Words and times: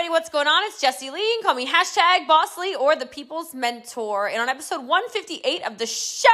everybody, 0.00 0.18
what's 0.18 0.30
going 0.30 0.46
on? 0.46 0.62
It's 0.64 0.80
Jesse 0.80 1.10
Lee. 1.10 1.40
Call 1.42 1.52
me 1.52 1.66
hashtag 1.66 2.26
Boss 2.26 2.56
Lee 2.56 2.74
or 2.74 2.96
the 2.96 3.04
People's 3.04 3.52
Mentor. 3.52 4.28
And 4.28 4.40
on 4.40 4.48
episode 4.48 4.86
158 4.86 5.66
of 5.66 5.76
the 5.76 5.84
show, 5.84 6.28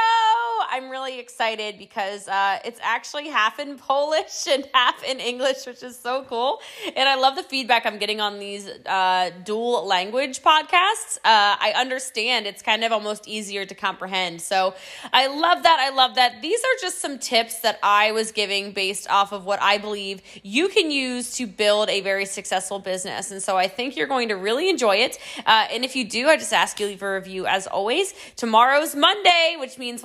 I'm 0.69 0.89
really 0.89 1.19
excited 1.19 1.77
because 1.77 2.27
uh, 2.27 2.59
it's 2.65 2.79
actually 2.83 3.27
half 3.27 3.59
in 3.59 3.77
Polish 3.77 4.47
and 4.49 4.67
half 4.73 5.03
in 5.03 5.19
English, 5.19 5.65
which 5.65 5.83
is 5.83 5.97
so 5.97 6.23
cool. 6.23 6.59
And 6.95 7.07
I 7.07 7.15
love 7.15 7.35
the 7.35 7.43
feedback 7.43 7.85
I'm 7.85 7.97
getting 7.97 8.21
on 8.21 8.39
these 8.39 8.69
uh, 8.85 9.31
dual 9.43 9.85
language 9.85 10.41
podcasts. 10.41 11.17
Uh, 11.17 11.55
I 11.59 11.73
understand 11.75 12.45
it's 12.45 12.61
kind 12.61 12.83
of 12.83 12.91
almost 12.91 13.27
easier 13.27 13.65
to 13.65 13.75
comprehend. 13.75 14.41
So 14.41 14.75
I 15.13 15.27
love 15.27 15.63
that. 15.63 15.77
I 15.79 15.95
love 15.95 16.15
that. 16.15 16.41
These 16.41 16.59
are 16.59 16.81
just 16.81 16.99
some 16.99 17.19
tips 17.19 17.59
that 17.61 17.79
I 17.81 18.11
was 18.11 18.31
giving 18.31 18.71
based 18.71 19.09
off 19.09 19.31
of 19.31 19.45
what 19.45 19.61
I 19.61 19.77
believe 19.77 20.21
you 20.43 20.69
can 20.69 20.91
use 20.91 21.35
to 21.37 21.47
build 21.47 21.89
a 21.89 22.01
very 22.01 22.25
successful 22.25 22.79
business. 22.79 23.31
And 23.31 23.41
so 23.41 23.57
I 23.57 23.67
think 23.67 23.95
you're 23.95 24.07
going 24.07 24.29
to 24.29 24.35
really 24.35 24.69
enjoy 24.69 24.97
it. 24.97 25.17
Uh, 25.45 25.67
and 25.71 25.85
if 25.85 25.95
you 25.95 26.07
do, 26.07 26.27
I 26.27 26.37
just 26.37 26.53
ask 26.53 26.79
you 26.79 26.87
leave 26.87 27.01
a 27.01 27.13
review 27.13 27.45
as 27.45 27.67
always. 27.67 28.13
Tomorrow's 28.35 28.95
Monday, 28.95 29.55
which 29.59 29.77
means 29.77 30.03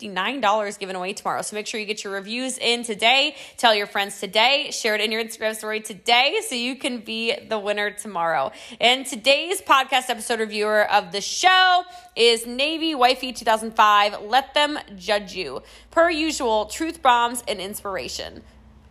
$159 0.00 0.78
given 0.78 0.96
away 0.96 1.12
tomorrow. 1.12 1.42
So 1.42 1.56
make 1.56 1.66
sure 1.66 1.80
you 1.80 1.86
get 1.86 2.04
your 2.04 2.12
reviews 2.12 2.58
in 2.58 2.82
today. 2.84 3.36
Tell 3.56 3.74
your 3.74 3.86
friends 3.86 4.20
today. 4.20 4.70
Share 4.70 4.94
it 4.94 5.00
in 5.00 5.12
your 5.12 5.22
Instagram 5.22 5.54
story 5.54 5.80
today 5.80 6.36
so 6.46 6.54
you 6.54 6.76
can 6.76 6.98
be 6.98 7.34
the 7.48 7.58
winner 7.58 7.90
tomorrow. 7.90 8.52
And 8.80 9.06
today's 9.06 9.60
podcast 9.60 10.10
episode 10.10 10.40
reviewer 10.40 10.90
of 10.90 11.12
the 11.12 11.20
show 11.20 11.82
is 12.14 12.46
Navy 12.46 12.94
Wifey 12.94 13.32
2005. 13.32 14.22
Let 14.22 14.54
them 14.54 14.78
judge 14.96 15.34
you. 15.34 15.62
Per 15.90 16.10
usual, 16.10 16.66
truth 16.66 17.02
bombs 17.02 17.42
and 17.48 17.60
inspiration 17.60 18.42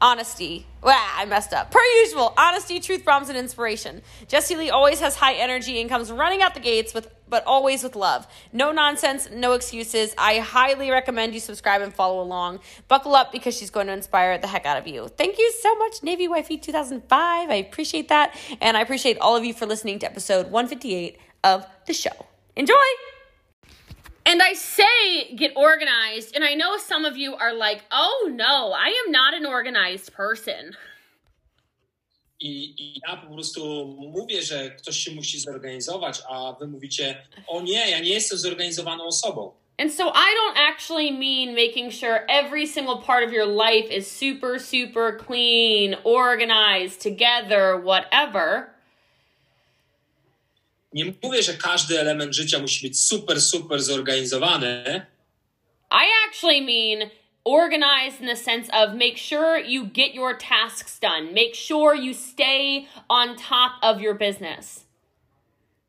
honesty. 0.06 0.68
Wow, 0.84 1.14
I 1.16 1.26
messed 1.26 1.52
up. 1.52 1.72
Per 1.72 1.82
usual, 2.04 2.32
honesty, 2.38 2.80
truth 2.80 3.04
bombs, 3.04 3.28
and 3.28 3.38
inspiration. 3.38 4.04
Jesse 4.28 4.56
Lee 4.56 4.70
always 4.70 5.00
has 5.00 5.16
high 5.16 5.34
energy 5.34 5.82
and 5.82 5.90
comes 5.90 6.12
running 6.12 6.44
out 6.44 6.54
the 6.54 6.60
gates 6.60 6.94
with 6.94 7.10
but 7.28 7.44
always 7.48 7.82
with 7.82 7.96
love. 7.96 8.28
No 8.54 8.72
nonsense, 8.72 9.28
no 9.32 9.54
excuses. 9.54 10.14
I 10.16 10.38
highly 10.38 10.92
recommend 10.92 11.34
you 11.34 11.40
subscribe 11.40 11.82
and 11.82 11.92
follow 11.92 12.22
along. 12.22 12.60
Buckle 12.88 13.16
up 13.16 13.32
because 13.32 13.58
she's 13.58 13.72
going 13.72 13.88
to 13.88 13.94
inspire 13.94 14.38
the 14.38 14.46
heck 14.46 14.68
out 14.68 14.78
of 14.78 14.86
you. 14.86 15.08
Thank 15.08 15.40
you 15.40 15.52
so 15.60 15.76
much, 15.76 16.04
Navy 16.04 16.28
Wifey 16.28 16.60
2005. 16.60 17.50
I 17.50 17.54
appreciate 17.56 18.10
that. 18.10 18.38
And 18.62 18.78
I 18.78 18.82
appreciate 18.82 19.18
all 19.18 19.36
of 19.36 19.44
you 19.44 19.56
for 19.56 19.66
listening 19.66 19.98
to 20.00 20.06
episode 20.06 20.52
158 20.52 21.18
of 21.44 21.66
the 21.88 21.94
show. 21.94 22.28
Enjoy! 22.56 23.15
And 24.26 24.42
I 24.42 24.54
say 24.54 25.36
get 25.36 25.54
organized, 25.56 26.36
and 26.36 26.44
I 26.44 26.56
know 26.56 26.78
some 26.78 27.06
of 27.06 27.16
you 27.16 27.36
are 27.36 27.54
like, 27.54 27.84
oh 27.92 28.32
no, 28.34 28.72
I 28.74 28.88
am 29.06 29.12
not 29.12 29.36
an 29.36 29.46
organized 29.46 30.14
person. 30.14 30.76
I, 32.42 32.74
I 32.78 33.02
ja 33.08 33.18
po 33.18 33.34
prostu 33.34 33.86
mówię, 34.14 34.42
że 34.42 34.70
ktoś 34.70 34.98
się 34.98 35.12
musi 35.12 35.40
zorganizować, 35.40 36.22
a 36.30 36.54
wy 36.60 36.68
mówicie, 36.68 37.28
o 37.48 37.62
nie, 37.62 37.90
ja 37.90 38.00
nie 38.00 38.10
jestem 38.10 38.38
zorganizowaną 38.38 39.04
osobą. 39.04 39.54
And 39.78 39.92
so 39.92 40.10
I 40.16 40.34
don't 40.36 40.58
actually 40.58 41.12
mean 41.12 41.54
making 41.54 41.92
sure 41.92 42.26
every 42.30 42.66
single 42.66 43.02
part 43.02 43.24
of 43.24 43.34
your 43.34 43.46
life 43.46 43.92
is 43.92 44.10
super, 44.10 44.58
super 44.58 45.18
clean, 45.18 45.98
organized, 46.04 47.02
together, 47.02 47.78
whatever. 47.78 48.75
Nie 50.96 51.14
mówię, 51.24 51.44
że 51.44 51.54
każdy 51.54 52.00
element 52.00 52.36
życia 52.36 52.60
musi 52.60 52.88
być 52.88 53.00
super, 53.00 53.42
super 53.42 53.82
zorganizowany. 53.82 55.06
I 55.92 56.06
actually 56.28 56.62
mean 56.62 57.10
organized 57.44 58.22
in 58.22 58.28
the 58.28 58.36
sense 58.36 58.72
of 58.72 58.94
make 58.94 59.18
sure 59.18 59.60
you 59.60 59.86
get 59.86 60.16
your 60.16 60.38
tasks 60.38 61.00
done. 61.00 61.22
Make 61.22 61.56
sure 61.56 61.96
you 61.96 62.14
stay 62.14 62.86
on 63.10 63.36
top 63.36 63.72
of 63.82 64.02
your 64.02 64.18
business. 64.18 64.86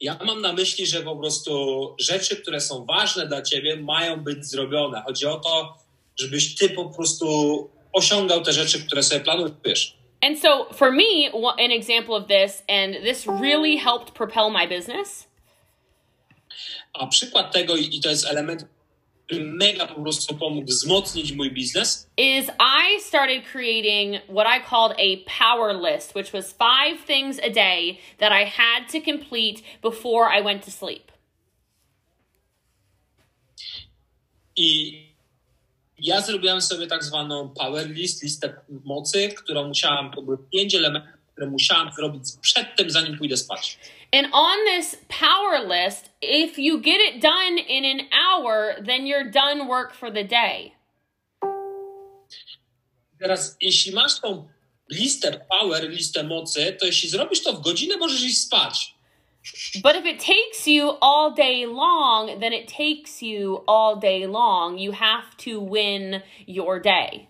Ja 0.00 0.18
mam 0.24 0.40
na 0.40 0.52
myśli, 0.52 0.86
że 0.86 1.02
po 1.02 1.16
prostu 1.16 1.94
rzeczy, 2.00 2.36
które 2.36 2.60
są 2.60 2.84
ważne 2.84 3.26
dla 3.26 3.42
ciebie, 3.42 3.76
mają 3.76 4.16
być 4.24 4.46
zrobione. 4.46 5.02
Chodzi 5.02 5.26
o 5.26 5.36
to, 5.36 5.78
żebyś 6.16 6.54
ty 6.54 6.70
po 6.70 6.84
prostu 6.84 7.26
osiągał 7.92 8.42
te 8.42 8.52
rzeczy, 8.52 8.86
które 8.86 9.02
sobie 9.02 9.20
planujesz. 9.20 9.96
And 10.26 10.36
so 10.36 10.66
for 10.72 10.90
me, 10.90 11.30
an 11.32 11.70
example 11.70 12.16
of 12.16 12.26
this, 12.26 12.64
and 12.68 12.94
this 12.94 13.28
really 13.28 13.76
helped 13.76 14.12
propel 14.14 14.50
my 14.50 14.66
business. 14.66 15.28
A 16.94 17.06
przykład 17.06 17.52
tego, 17.52 17.76
i 17.76 18.00
to 18.00 18.10
jest 18.10 18.26
element, 18.26 18.64
mega 19.30 19.86
po 19.86 20.02
prostu 20.02 20.34
pomógł 20.34 20.66
wzmocnić 20.66 21.32
mój 21.32 21.50
biznes. 21.50 22.10
Is 22.16 22.50
I 22.58 22.98
started 23.00 23.44
creating 23.44 24.20
what 24.28 24.46
I 24.48 24.60
called 24.60 24.94
a 24.98 25.24
power 25.26 25.72
list, 25.72 26.14
which 26.14 26.32
was 26.32 26.52
five 26.52 26.98
things 27.06 27.38
a 27.38 27.50
day 27.50 28.00
that 28.18 28.32
I 28.32 28.44
had 28.44 28.88
to 28.92 29.00
complete 29.00 29.62
before 29.80 30.28
I 30.38 30.40
went 30.40 30.64
to 30.64 30.70
sleep. 30.72 31.12
I 34.58 35.05
ja 35.98 36.20
zrobiłem 36.20 36.62
sobie 36.62 36.86
tak 36.86 37.04
zwaną 37.04 37.48
power 37.48 37.90
list, 37.90 38.22
listę 38.22 38.54
mocy, 38.84 39.28
którą 39.28 39.68
musiałam, 39.68 40.12
to 40.12 40.22
były 40.22 40.38
pięć 40.52 40.74
elementów, 40.74 41.10
które 41.32 41.46
musiałam 41.46 41.92
zrobić 41.92 42.22
przed 42.40 42.76
tym, 42.76 42.90
zanim 42.90 43.18
pójdę 43.18 43.36
spać. 43.36 43.78
And 44.12 44.28
on 44.32 44.56
this 44.76 44.96
power 45.20 45.60
list, 45.68 46.10
if 46.22 46.62
you 46.62 46.80
get 46.80 47.00
it 47.08 47.22
done 47.22 47.58
in 47.58 47.84
an 47.84 48.06
hour, 48.12 48.84
then 48.86 49.06
you're 49.06 49.30
done 49.30 49.66
work 49.68 49.94
for 49.94 50.12
the 50.12 50.24
day. 50.24 50.70
Teraz, 53.18 53.56
jeśli 53.60 53.92
masz 53.92 54.20
tą 54.20 54.48
listę 54.90 55.46
power, 55.60 55.90
listę 55.90 56.22
mocy, 56.22 56.76
to 56.80 56.86
jeśli 56.86 57.08
zrobisz 57.08 57.42
to 57.42 57.52
w 57.52 57.62
godzinę, 57.62 57.96
możesz 57.96 58.22
iść 58.22 58.40
spać. 58.40 58.95
But 59.82 59.96
if 59.96 60.04
it 60.04 60.18
takes 60.18 60.66
you 60.66 60.96
all 61.00 61.34
day 61.34 61.66
long, 61.66 62.40
then 62.40 62.52
it 62.52 62.68
takes 62.68 63.22
you 63.22 63.64
all 63.66 63.96
day 63.96 64.26
long. 64.26 64.78
You 64.78 64.92
have 64.92 65.36
to 65.38 65.60
win 65.60 66.22
your 66.46 66.80
day. 66.80 67.28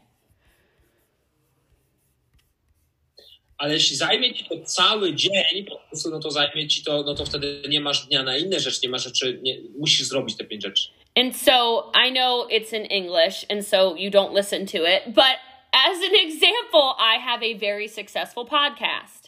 Ale 3.59 3.75
jeśli 3.75 3.97
zajmie 3.97 4.34
ci 4.34 4.44
to 4.44 4.55
cały 4.65 5.15
dzień, 5.15 5.65
po 5.65 5.78
prostu, 5.88 6.10
no 6.10 6.21
to 6.21 6.31
zajmie 6.31 6.69
ci 6.69 6.84
to, 6.84 7.03
no 7.03 7.15
to 7.15 7.25
wtedy 7.25 7.62
nie 7.69 7.81
masz 7.81 8.06
dnia 8.06 8.22
na 8.22 8.37
inne 8.37 8.60
rzeczy, 8.60 8.81
nie 8.82 8.88
masz 8.88 9.05
rzeczy, 9.05 9.41
nie, 9.43 9.56
musisz 9.78 10.06
zrobić 10.06 10.37
te 10.37 10.44
pięć 10.44 10.62
rzeczy. 10.62 10.88
And 11.15 11.37
so 11.37 11.91
I 12.06 12.12
know 12.12 12.47
it's 12.50 12.72
in 12.72 12.84
English, 12.91 13.47
and 13.50 13.66
so 13.66 13.94
you 13.97 14.10
don't 14.10 14.34
listen 14.34 14.66
to 14.66 14.78
it, 14.78 15.03
but 15.06 15.37
as 15.72 15.99
an 16.03 16.15
example, 16.26 16.94
I 16.99 17.19
have 17.19 17.43
a 17.43 17.55
very 17.59 17.88
successful 17.88 18.44
podcast. 18.44 19.25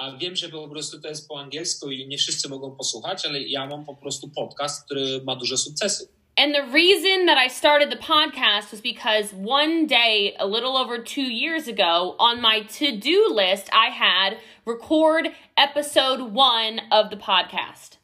A 0.00 0.16
wiem, 0.16 0.36
że 0.36 0.48
po 0.48 0.68
prostu 0.68 1.00
to 1.00 1.08
jest 1.08 1.28
po 1.28 1.40
angielsku 1.40 1.90
i 1.90 2.08
nie 2.08 2.18
wszyscy 2.18 2.48
mogą 2.48 2.76
posłuchać, 2.76 3.26
ale 3.26 3.42
ja 3.42 3.66
mam 3.66 3.84
po 3.84 3.96
prostu 3.96 4.28
podcast, 4.28 4.84
który 4.84 5.22
ma 5.24 5.36
dużo 5.36 5.56
sukcesu. 5.56 6.08
And 6.36 6.54
the 6.54 6.62
reason 6.62 7.26
that 7.26 7.46
I 7.46 7.50
started 7.50 7.90
the 7.90 8.06
podcast 8.06 8.72
was 8.72 8.80
because 8.80 9.34
one 9.46 9.86
day, 9.86 10.36
a 10.38 10.46
little 10.46 10.76
over 10.76 11.04
two 11.04 11.28
years 11.30 11.68
ago, 11.68 12.16
on 12.18 12.40
my 12.40 12.64
to 12.78 12.96
do 12.96 13.34
list, 13.34 13.68
I 13.72 13.90
had 13.90 14.36
record 14.66 15.28
episode 15.56 16.20
one 16.34 16.80
of 16.90 17.10
the 17.10 17.16
podcast. 17.16 17.98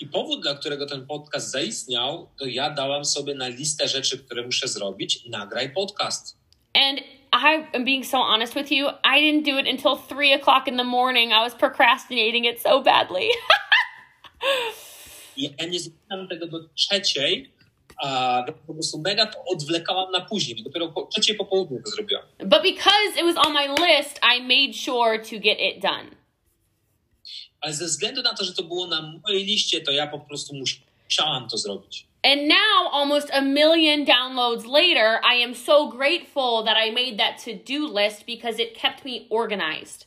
I 0.00 0.06
powód, 0.06 0.42
dla 0.42 0.54
którego 0.54 0.86
ten 0.86 1.06
podcast 1.06 1.50
zaistniał, 1.50 2.28
to 2.38 2.46
ja 2.46 2.70
dałam 2.70 3.04
sobie 3.04 3.34
na 3.34 3.48
listę 3.48 3.88
rzeczy, 3.88 4.18
które 4.18 4.42
muszę 4.42 4.68
zrobić, 4.68 5.26
nagraj 5.26 5.72
podcast. 5.74 6.36
And 6.74 7.00
I 7.34 7.66
am 7.74 7.84
being 7.84 8.04
so 8.04 8.18
honest 8.18 8.54
with 8.54 8.70
you, 8.70 8.88
I 9.02 9.20
didn't 9.20 9.44
do 9.44 9.58
it 9.58 9.66
until 9.66 9.96
three 9.96 10.32
o'clock 10.32 10.68
in 10.68 10.76
the 10.76 10.84
morning. 10.84 11.32
I 11.32 11.42
was 11.42 11.52
procrastinating 11.54 12.44
it 12.44 12.60
so 12.60 12.80
badly. 12.80 13.28
ja 15.36 15.66
nie 15.66 15.80
zrobiłam 15.80 16.28
tego 16.28 16.46
do 16.46 16.68
trzeciej, 16.74 17.52
a 18.02 18.42
po 18.66 18.74
prostu 18.74 18.98
mega 18.98 19.26
to 19.26 19.44
odwlekałam 19.44 20.12
na 20.12 20.20
później. 20.20 20.62
Dopiero 20.62 20.88
po 20.88 21.06
trzeciej 21.06 21.36
po 21.36 21.44
południu 21.44 21.82
to 21.84 21.90
zrobiłam. 21.90 22.24
But 22.38 22.62
because 22.62 23.18
it 23.18 23.24
was 23.24 23.46
on 23.46 23.52
my 23.52 23.66
list, 23.66 24.20
I 24.22 24.40
made 24.40 24.74
sure 24.74 25.18
to 25.18 25.38
get 25.38 25.58
it 25.60 25.82
done. 25.82 26.10
Ale 27.60 27.72
ze 27.72 27.84
względu 27.84 28.22
na 28.22 28.34
to, 28.34 28.44
że 28.44 28.54
to 28.54 28.62
było 28.62 28.86
na 28.86 29.20
mojej 29.26 29.44
liście, 29.44 29.80
to 29.80 29.92
ja 29.92 30.06
po 30.06 30.18
prostu 30.18 30.54
musiałam 30.54 30.93
to 31.50 31.58
zrobić. 31.58 32.06
And 32.22 32.48
now, 32.48 32.88
almost 32.92 33.30
a 33.32 33.42
million 33.42 34.04
downloads 34.04 34.66
later, 34.66 35.20
I 35.22 35.34
am 35.34 35.54
so 35.54 35.90
grateful 35.90 36.64
that 36.64 36.76
I 36.76 36.90
made 36.90 37.18
that 37.18 37.38
to 37.44 37.54
do 37.54 37.86
list 37.86 38.26
because 38.26 38.58
it 38.58 38.74
kept 38.74 39.04
me 39.04 39.26
organized. 39.30 40.06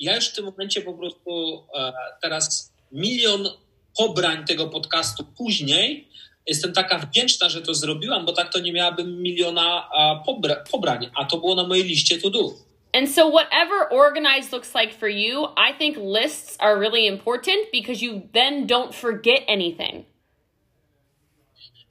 Ja 0.00 0.14
już 0.16 0.28
w 0.28 0.34
tym 0.34 0.44
momencie 0.44 0.80
po 0.80 0.94
prostu 0.94 1.62
e, 1.74 1.92
teraz 2.22 2.72
milion 2.92 3.48
pobrań 3.96 4.44
tego 4.44 4.66
podcastu 4.68 5.24
później 5.24 6.12
jestem 6.46 6.72
taka 6.72 6.98
wdzięczna, 6.98 7.48
że 7.48 7.62
to 7.62 7.74
zrobiłam, 7.74 8.26
bo 8.26 8.32
tak 8.32 8.52
to 8.52 8.60
nie 8.60 8.72
miałabym 8.72 9.22
miliona 9.22 9.88
pobra 10.26 10.56
pobrań, 10.70 11.10
a 11.14 11.24
to 11.24 11.38
było 11.38 11.54
na 11.54 11.66
mojej 11.66 11.84
liście 11.84 12.20
to 12.20 12.30
do. 12.30 12.50
And 12.94 13.08
so, 13.08 13.26
whatever 13.26 13.90
organized 13.90 14.52
looks 14.52 14.74
like 14.74 14.92
for 14.92 15.08
you, 15.08 15.48
I 15.56 15.72
think 15.72 15.96
lists 15.96 16.58
are 16.60 16.78
really 16.78 17.06
important 17.06 17.72
because 17.72 18.02
you 18.02 18.28
then 18.34 18.66
don't 18.66 18.94
forget 18.94 19.44
anything. 19.48 20.04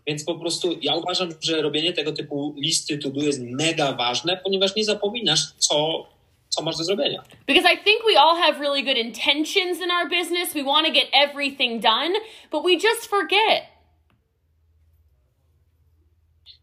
Więc 0.07 0.23
po 0.23 0.35
prostu 0.35 0.77
ja 0.81 0.95
uważam, 0.95 1.29
że 1.41 1.61
robienie 1.61 1.93
tego 1.93 2.11
typu 2.11 2.55
listy 2.57 2.97
to 2.97 3.09
do 3.09 3.21
jest 3.21 3.41
mega 3.41 3.93
ważne, 3.93 4.37
ponieważ 4.37 4.75
nie 4.75 4.83
zapominasz, 4.83 5.53
co, 5.57 6.07
co 6.49 6.63
masz 6.63 6.77
do 6.77 6.83
zrobienia. 6.83 7.23
Because 7.47 7.73
I 7.73 7.77
think 7.77 8.03
we 8.07 8.19
all 8.19 8.35
have 8.35 8.59
really 8.59 8.83
good 8.83 8.97
intentions 8.97 9.79
in 9.79 9.91
our 9.91 10.09
business. 10.09 10.53
We 10.53 10.63
want 10.63 10.87
to 10.87 10.93
get 10.93 11.07
everything 11.13 11.81
done, 11.81 12.13
but 12.51 12.63
we 12.63 12.77
just 12.77 13.07
forget. 13.09 13.80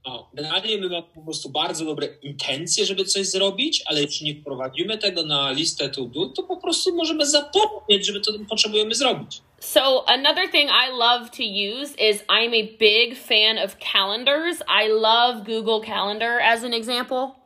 No, 0.06 0.30
generalnie 0.34 0.78
my 0.78 0.88
mamy 0.88 1.06
po 1.14 1.20
prostu 1.20 1.48
bardzo 1.48 1.84
dobre 1.84 2.06
intencje, 2.22 2.86
żeby 2.86 3.04
coś 3.04 3.26
zrobić, 3.26 3.82
ale 3.86 4.02
jeśli 4.02 4.26
nie 4.26 4.40
wprowadzimy 4.40 4.98
tego 4.98 5.22
na 5.22 5.50
listę 5.50 5.88
to 5.88 6.02
do, 6.02 6.26
to 6.26 6.42
po 6.42 6.56
prostu 6.56 6.96
możemy 6.96 7.26
zapomnieć, 7.26 8.06
żeby 8.06 8.20
to 8.20 8.32
potrzebujemy 8.48 8.94
zrobić. 8.94 9.42
So, 9.60 10.08
another 10.08 10.50
thing 10.50 10.70
I 10.70 10.90
love 10.92 11.30
to 11.30 11.42
use 11.42 11.94
is 12.10 12.22
I'm 12.28 12.54
a 12.54 12.78
big 12.78 13.16
fan 13.16 13.58
of 13.58 13.76
calendars. 13.92 14.62
I 14.68 14.88
love 14.88 15.44
Google 15.44 15.80
Calendar 15.86 16.40
as 16.40 16.64
an 16.64 16.74
example. 16.74 17.38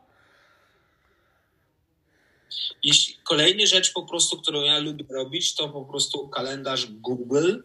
Jeśli 2.83 3.15
kolejna 3.23 3.65
rzecz 3.65 3.93
po 3.93 4.03
prostu, 4.03 4.37
którą 4.37 4.61
ja 4.61 4.79
lubię 4.79 5.05
robić, 5.09 5.55
to 5.55 5.69
po 5.69 5.85
prostu 5.85 6.27
kalendarz 6.27 6.85
Google, 6.85 7.57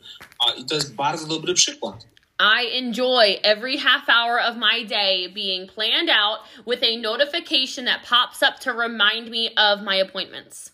a 0.47 0.53
i 0.53 0.65
to 0.65 0.75
jest 0.75 0.95
bardzo 0.95 1.27
dobry 1.27 1.55
przykład. 1.55 2.07
I 2.41 2.71
enjoy 2.73 3.41
every 3.43 3.77
half 3.79 4.09
hour 4.09 4.41
of 4.41 4.57
my 4.57 4.85
day 4.85 5.27
being 5.27 5.67
planned 5.67 6.09
out 6.09 6.39
with 6.65 6.83
a 6.85 6.97
notification 6.97 7.85
that 7.87 8.05
pops 8.05 8.43
up 8.43 8.61
to 8.61 8.73
remind 8.73 9.29
me 9.31 9.51
of 9.57 9.83
my 9.83 9.97
appointments. 9.97 10.71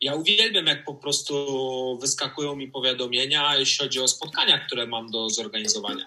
Ja 0.00 0.14
uwielbiam, 0.14 0.66
jak 0.66 0.84
po 0.84 0.94
prostu 0.94 1.98
wyskakują 2.00 2.56
mi 2.56 2.68
powiadomienia, 2.68 3.56
jeśli 3.56 3.84
chodzi 3.84 4.00
o 4.00 4.08
spotkania, 4.08 4.58
które 4.58 4.86
mam 4.86 5.10
do 5.10 5.30
zorganizowania. 5.30 6.04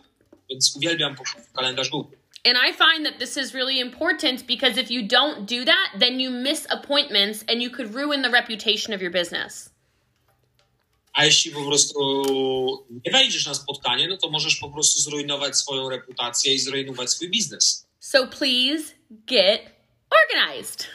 Więc 0.49 0.75
uwielbiam 0.75 1.15
kalendarz 1.53 1.89
Google. 1.89 2.17
And 2.45 2.57
I 2.57 2.71
find 2.71 3.05
that 3.05 3.19
this 3.19 3.37
is 3.37 3.53
really 3.53 3.79
important 3.79 4.47
because 4.47 4.77
if 4.77 4.89
you 4.89 5.01
don't 5.01 5.45
do 5.45 5.65
that, 5.65 5.89
then 5.99 6.19
you 6.19 6.31
miss 6.31 6.65
appointments 6.69 7.43
and 7.49 7.61
you 7.61 7.69
could 7.69 7.93
ruin 7.93 8.21
the 8.21 8.29
reputation 8.29 8.93
of 8.93 9.01
your 9.01 9.11
business. 9.11 9.69
A 11.17 11.25
jeśli 11.25 11.51
po 11.51 11.65
prostu 11.65 11.99
nie 13.05 13.11
wejdziesz 13.11 13.45
na 13.45 13.53
spotkanie, 13.53 14.07
no 14.07 14.17
to 14.17 14.29
możesz 14.29 14.55
po 14.55 14.69
prostu 14.69 14.99
zrujnować 14.99 15.57
swoją 15.57 15.89
reputację 15.89 16.53
i 16.53 16.59
zrujnować 16.59 17.09
swój 17.09 17.29
biznes. 17.29 17.87
So 17.99 18.27
please 18.27 18.83
get 19.09 19.61
organized. 20.23 20.87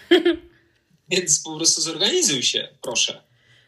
Więc 1.10 1.42
po 1.42 1.56
prostu 1.56 1.80
zorganizuj 1.80 2.42
się, 2.42 2.68
proszę. 2.82 3.22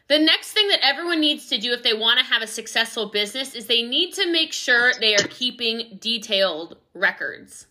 The 0.07 0.19
next 0.19 0.53
thing 0.53 0.71
that 0.71 0.79
everyone 0.83 1.19
needs 1.19 1.49
to 1.49 1.57
do 1.57 1.73
if 1.73 1.83
they 1.83 1.99
want 1.99 2.19
to 2.19 2.25
have 2.25 2.43
a 2.43 2.47
successful 2.47 3.05
business 3.05 3.55
is 3.55 3.65
they 3.65 3.83
need 3.83 4.15
to 4.15 4.25
make 4.31 4.53
sure 4.53 4.93
they 4.99 5.15
are 5.15 5.27
keeping 5.27 5.99
detailed 5.99 6.77
records. 6.93 7.67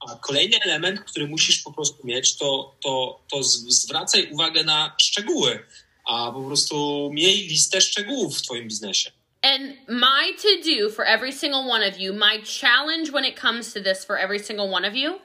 A 0.00 0.16
kolejny 0.16 0.58
element, 0.64 1.00
który 1.00 1.26
musisz 1.26 1.62
po 1.62 1.72
prostu 1.72 2.06
mieć, 2.06 2.36
to, 2.36 2.76
to, 2.82 3.20
to 3.30 3.42
zwracaj 3.42 4.32
uwagę 4.32 4.64
na 4.64 4.94
szczegóły, 4.98 5.66
a 6.10 6.32
po 6.32 6.42
prostu 6.42 7.10
miej 7.12 7.36
listę 7.36 7.80
szczegółów 7.80 8.38
w 8.38 8.42
twoim 8.42 8.68
biznesie. 8.68 9.10
And 9.42 9.62
my 9.88 10.34
to 10.42 10.48
do 10.64 10.90
for 10.90 11.04
every 11.04 11.32
single 11.32 11.70
one 11.70 11.88
of 11.88 11.98
you, 11.98 12.12
my 12.12 12.42
challenge 12.60 13.10
when 13.12 13.24
it 13.24 13.40
comes 13.40 13.72
to 13.72 13.80
this 13.80 14.04
for 14.04 14.16
every 14.16 14.38
single 14.38 14.68
one 14.72 14.88
of 14.88 14.94
you 14.94 15.20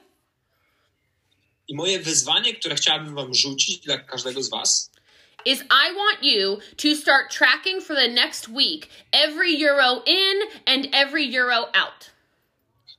I 1.68 1.74
moje 1.74 1.98
wyzwanie, 1.98 2.54
które 2.54 2.74
chciałabym 2.74 3.14
wam 3.14 3.34
rzucić 3.34 3.78
dla 3.78 3.98
każdego 3.98 4.42
z 4.42 4.50
was, 4.50 4.90
is 5.44 5.60
I 5.60 5.94
want 5.94 6.22
you 6.22 6.58
to 6.76 7.02
start 7.02 7.36
tracking 7.38 7.82
for 7.82 7.96
the 7.96 8.08
next 8.08 8.48
week 8.48 8.88
every 9.12 9.68
euro 9.68 10.02
in 10.06 10.36
and 10.66 10.86
every 10.92 11.38
euro 11.38 11.56
out. 11.56 12.10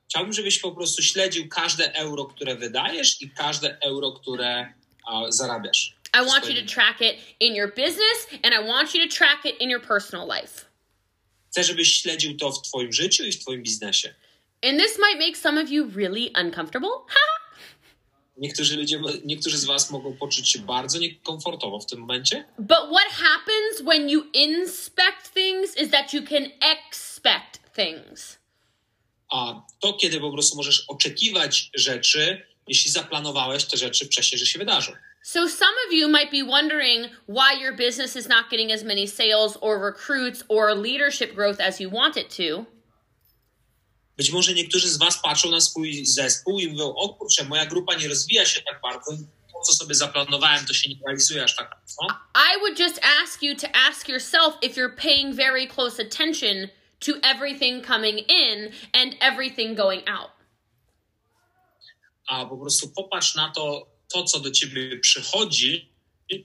chciałbym, 0.10 0.34
żebyś 0.34 0.60
po 0.60 0.72
prostu 0.72 1.04
śledził 1.04 1.48
każde 1.50 1.94
euro, 1.94 2.26
które 2.26 2.56
wydajesz 2.56 3.22
i 3.22 3.30
każde 3.30 3.78
euro, 3.82 4.12
które 4.12 4.74
a, 5.08 5.32
zarabiasz. 5.32 5.97
I 6.18 6.26
want 6.26 6.50
you 6.50 6.56
to 6.62 6.66
track 6.74 7.02
it 7.02 7.16
in 7.40 7.56
your 7.56 7.68
business 7.68 8.18
and 8.44 8.54
I 8.54 8.60
want 8.68 8.96
you 8.96 9.08
to 9.08 9.16
track 9.18 9.46
it 9.46 9.56
in 9.62 9.70
your 9.70 9.82
personal 9.82 10.28
life. 10.28 10.66
Chcę, 11.52 11.64
żebyś 11.64 12.02
śledził 12.02 12.38
to 12.38 12.52
w 12.52 12.62
twoim 12.62 12.94
życiu 12.94 13.24
i 13.24 13.32
w 13.32 13.40
twoim 13.40 13.64
biznesie. 13.64 14.14
And 14.64 14.80
this 14.80 14.98
might 15.00 15.20
make 15.28 15.38
some 15.38 15.62
of 15.62 15.70
you 15.70 15.92
really 15.96 16.32
uncomfortable. 16.46 16.90
Niektórzy 18.38 18.78
ludzie, 18.78 19.02
niektórzy 19.26 19.58
z 19.58 19.66
was 19.66 19.92
mogą 19.92 20.18
poczuć 20.18 20.50
się 20.50 20.60
bardzo 20.60 21.00
niekomfortowo 21.00 21.80
w 21.80 21.86
tym 21.86 22.00
momencie, 22.00 22.46
but 22.60 22.78
what 22.78 23.12
happens 23.12 23.82
when 23.86 24.10
you 24.10 24.24
inspect 24.34 25.34
things 25.34 25.78
is 25.78 25.90
that 25.90 26.14
you 26.14 26.22
can 26.24 26.44
expect 26.62 27.76
things. 27.76 28.38
a 29.30 29.62
to, 29.80 29.94
kiedy 29.94 30.20
po 30.20 30.32
prostu 30.32 30.58
możesz 30.58 30.86
oczekiwać 30.88 31.70
rzeczy, 31.74 32.48
jeśli 32.68 32.92
zaplanowałeś 32.92 33.66
te 33.66 33.78
rzeczy 33.78 34.06
wcześniej, 34.06 34.40
że 34.40 34.46
się 34.46 34.60
wydarzą. 34.60 34.92
So, 35.28 35.46
some 35.46 35.76
of 35.86 35.92
you 35.92 36.08
might 36.08 36.32
be 36.32 36.42
wondering 36.42 37.08
why 37.26 37.52
your 37.52 37.74
business 37.74 38.16
is 38.16 38.30
not 38.30 38.50
getting 38.50 38.72
as 38.72 38.86
many 38.86 39.06
sales 39.06 39.58
or 39.58 39.78
recruits 39.78 40.42
or 40.48 40.74
leadership 40.74 41.36
growth 41.36 41.60
as 41.60 41.82
you 41.82 41.90
want 41.90 42.16
it 42.16 42.30
to. 42.40 42.66
Być 44.18 44.32
może 44.32 44.54
niektórzy 44.54 44.90
z 44.90 44.98
was 44.98 45.22
patrzą 45.22 45.52
na 45.52 45.62
swój 45.62 46.06
zespół 46.06 46.60
i 46.60 46.68
mówią, 46.68 46.96
o 46.96 47.10
kurczę, 47.10 47.44
moja 47.44 47.66
grupa 47.66 47.96
nie 47.96 48.08
rozwija 48.08 48.46
się 48.46 48.62
tak 48.62 48.82
bardzo, 48.82 49.12
to 49.54 49.62
co 49.66 49.74
sobie 49.74 49.96
zaplanowałem, 49.96 50.66
to 50.66 50.74
się 50.74 50.90
nie 50.90 50.96
realizuje 51.06 51.44
aż 51.44 51.56
tak 51.56 51.76
mocno. 51.82 52.08
I 52.36 52.60
would 52.60 52.80
just 52.80 53.00
ask 53.24 53.44
you 53.44 53.56
to 53.56 53.68
ask 53.74 54.10
yourself 54.10 54.56
if 54.62 54.82
you're 54.82 54.96
paying 54.96 55.36
very 55.36 55.68
close 55.68 56.02
attention 56.02 56.70
to 57.00 57.12
everything 57.24 57.86
coming 57.86 58.18
in 58.18 58.72
and 58.94 59.16
everything 59.20 59.76
going 59.76 60.10
out. 60.10 60.32
A 62.28 62.46
po 62.46 62.58
prostu 62.58 62.88
popatrz 62.88 63.36
na 63.36 63.52
to, 63.52 63.97
to 64.08 64.24
co 64.24 64.40
do 64.40 64.52
ciebie 64.52 65.00
przychodzi, 65.00 65.90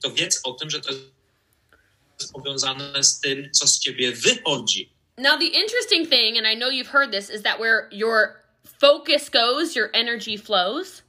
to 0.02 0.10
wiedz 0.10 0.40
o 0.44 0.52
tym, 0.52 0.70
że 0.70 0.80
to 0.80 0.92
jest 0.92 2.32
powiązane 2.32 3.04
z 3.04 3.20
tym, 3.20 3.50
co 3.52 3.66
z 3.66 3.78
ciebie 3.78 4.12
wychodzi. 4.12 4.92
Now, 5.18 5.38
the 5.38 5.46
interesting 5.46 6.08
thing, 6.08 6.38
and 6.38 6.46
I 6.46 6.56
know 6.56 6.70
you've 6.70 6.90
heard 6.90 7.12
this, 7.12 7.30
is 7.30 7.42
that 7.42 7.58
where 7.58 7.88
your 7.92 8.42
focus 8.80 9.28
goes, 9.28 9.76
your 9.76 9.90
energy 9.92 10.38
flows. 10.38 11.02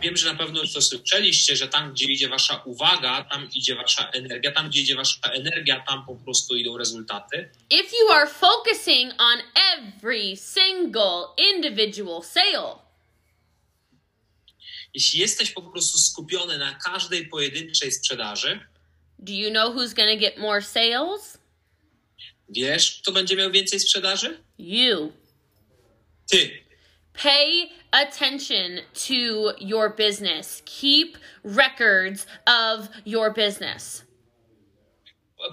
Wiem, 0.00 0.16
że 0.16 0.32
na 0.32 0.38
pewno 0.38 0.62
to 0.74 0.82
słyszeliście, 0.82 1.56
że 1.56 1.68
tam, 1.68 1.92
gdzie 1.92 2.04
idzie 2.04 2.28
wasza 2.28 2.62
uwaga, 2.64 3.24
tam 3.30 3.48
idzie 3.54 3.74
wasza 3.74 4.10
energia, 4.10 4.52
tam, 4.52 4.68
gdzie 4.68 4.80
idzie 4.80 4.94
wasza 4.94 5.30
energia, 5.32 5.84
tam 5.88 6.06
po 6.06 6.14
prostu 6.16 6.56
idą 6.56 6.78
rezultaty. 6.78 7.48
If 7.70 7.96
you 8.00 8.12
are 8.12 8.26
focusing 8.26 9.12
on 9.18 9.38
every 9.76 10.36
single 10.36 11.34
individual 11.54 12.22
sale, 12.22 12.89
Jeśli 14.94 15.20
jesteś 15.20 15.50
po 15.50 15.62
prostu 15.62 15.98
skupiony 15.98 16.58
na 16.58 16.74
każdej 16.74 17.26
pojedynczej 17.26 17.92
sprzedaży, 17.92 18.60
do 19.18 19.32
you 19.32 19.50
know 19.50 19.74
who's 19.74 19.94
to 19.94 20.16
get 20.16 20.38
more 20.38 20.62
sales? 20.62 21.40
wiesz, 22.50 23.00
kto 23.02 23.12
będzie 23.12 23.36
miał 23.36 23.50
więcej 23.50 23.80
sprzedaży? 23.80 24.42
You. 24.58 25.12
Ty. 26.30 26.64
Pay 27.22 27.68
attention 27.90 28.80
to 28.94 29.54
your 29.60 29.96
business. 29.96 30.62
Keep 30.64 31.18
records 31.44 32.26
of 32.46 32.88
your 33.06 33.34
business. 33.34 34.02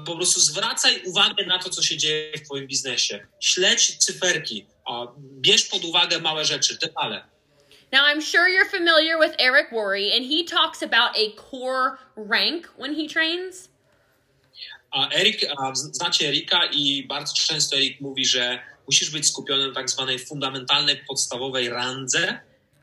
Po 0.05 0.15
prostu 0.15 0.39
zwracaj 0.39 1.01
uwagę 1.05 1.45
na 1.45 1.59
to, 1.59 1.69
co 1.69 1.81
się 1.83 1.97
dzieje 1.97 2.37
w 2.37 2.41
twoim 2.41 2.67
biznesie. 2.67 3.27
Śledź 3.39 3.97
cyferki, 3.97 4.65
bierz 5.41 5.63
pod 5.63 5.83
uwagę 5.83 6.19
małe 6.19 6.45
rzeczy, 6.45 6.77
detale. 6.81 7.36
Now, 7.91 8.05
I'm 8.05 8.19
sure 8.19 8.49
you're 8.49 8.65
familiar 8.65 9.17
with 9.17 9.35
Eric 9.39 9.71
Worre, 9.71 10.15
and 10.15 10.25
he 10.25 10.43
talks 10.43 10.81
about 10.81 11.17
a 11.17 11.31
core 11.31 11.99
rank 12.15 12.67
when 12.75 12.93
he 12.93 13.07
trains. 13.07 13.69
A 14.93 15.07
Erik, 15.13 15.43
a 15.43 15.75
znacie 15.75 16.27
Erika 16.27 16.59
i 16.71 17.05
bardzo 17.07 17.33
często 17.33 17.75
Erik 17.75 18.01
mówi, 18.01 18.25
że 18.25 18.59
musisz 18.87 19.09
być 19.09 19.27
skupiony 19.27 19.67
na 19.67 19.73
tak 19.73 19.89
zwanej 19.89 20.19
fundamentalnej, 20.19 20.97
podstawowej 21.07 21.69
randze. 21.69 22.39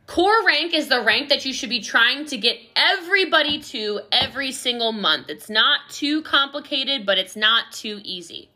Core 0.06 0.42
rank 0.46 0.74
is 0.74 0.88
the 0.88 1.02
rank 1.02 1.28
that 1.28 1.46
you 1.46 1.54
should 1.54 1.70
be 1.70 1.80
trying 1.80 2.26
to 2.26 2.36
get 2.36 2.56
everybody 2.76 3.58
to 3.58 4.00
every 4.12 4.52
single 4.52 4.92
month. 4.92 5.30
It's 5.30 5.48
not 5.48 5.80
too 5.88 6.22
complicated, 6.22 7.06
but 7.06 7.18
it's 7.18 7.36
not 7.36 7.72
too 7.72 8.00
easy. 8.04 8.48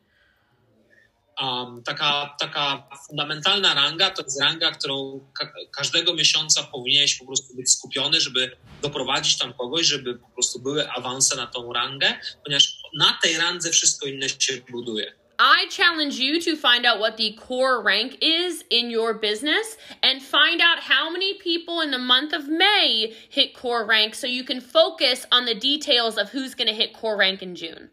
Um, 1.43 1.83
taka, 1.83 2.35
taka 2.41 2.89
fundamentalna 3.07 3.75
ranga 3.75 4.11
to 4.11 4.23
jest 4.23 4.41
ranga, 4.41 4.71
którą 4.71 5.21
ka- 5.39 5.53
każdego 5.73 6.15
miesiąca 6.15 6.63
powinieneś 6.63 7.15
po 7.15 7.27
prostu 7.27 7.57
być 7.57 7.71
skupiony, 7.71 8.21
żeby 8.21 8.57
doprowadzić 8.83 9.39
tam 9.39 9.53
kogoś, 9.53 9.87
żeby 9.87 10.15
po 10.15 10.29
prostu 10.29 10.59
były 10.59 10.91
awanse 10.91 11.37
na 11.37 11.47
tą 11.47 11.73
rangę, 11.73 12.15
ponieważ 12.45 12.77
na 12.99 13.19
tej 13.23 13.37
randze 13.37 13.71
wszystko 13.71 14.07
inne 14.07 14.29
się 14.29 14.61
buduje. 14.71 15.13
I 15.41 15.69
challenge 15.71 16.17
you 16.19 16.41
to 16.41 16.57
find 16.57 16.85
out 16.87 16.99
what 16.99 17.17
the 17.17 17.33
core 17.49 17.81
rank 17.85 18.13
is 18.21 18.65
in 18.71 18.91
your 18.91 19.15
business 19.21 19.79
and 20.03 20.21
find 20.21 20.61
out 20.61 20.81
how 20.81 21.11
many 21.11 21.35
people 21.35 21.81
in 21.85 21.91
the 21.93 21.99
month 21.99 22.33
of 22.35 22.49
May 22.49 23.15
hit 23.31 23.55
core 23.55 23.87
rank 23.87 24.17
so 24.17 24.27
you 24.27 24.45
can 24.45 24.61
focus 24.61 25.27
on 25.31 25.45
the 25.47 25.55
details 25.55 26.19
of 26.19 26.31
who's 26.31 26.55
going 26.57 26.67
to 26.69 26.75
hit 26.75 26.93
core 26.93 27.17
rank 27.17 27.43
in 27.43 27.55
June. 27.55 27.91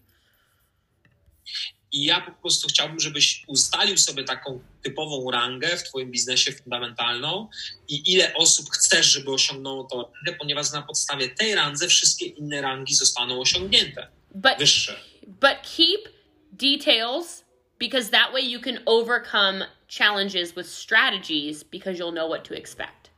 I 1.95 2.03
ja 2.05 2.21
po 2.21 2.31
prostu 2.31 2.67
chciałbym, 2.67 2.99
żebyś 2.99 3.43
ustalił 3.47 3.97
sobie 3.97 4.23
taką 4.23 4.59
typową 4.83 5.31
rangę 5.31 5.77
w 5.77 5.83
Twoim 5.83 6.11
biznesie 6.11 6.51
fundamentalną 6.51 7.49
i 7.87 8.13
ile 8.13 8.33
osób 8.33 8.69
chcesz, 8.69 9.05
żeby 9.05 9.31
osiągnęło 9.31 9.83
tą 9.83 9.97
rangę, 9.97 10.39
ponieważ 10.39 10.71
na 10.71 10.81
podstawie 10.81 11.29
tej 11.29 11.55
randze 11.55 11.87
wszystkie 11.87 12.25
inne 12.25 12.61
rangi 12.61 12.95
zostaną 12.95 13.39
osiągnięte, 13.41 14.07
But 14.31 14.57
wyższe. 14.59 14.99
but 15.27 15.57
keep 15.77 16.09
details 16.51 17.45
because 17.79 18.09
that 18.09 18.31
way 18.33 18.51
you 18.51 18.61
can 18.61 18.79
overcome 18.85 19.65
challenges 19.97 20.51
with 20.55 20.67
strategies 20.69 21.63
because 21.63 21.99
you'll 21.99 22.11
know 22.13 22.29
what 22.31 22.47
to 22.47 22.55
expect. 22.55 23.09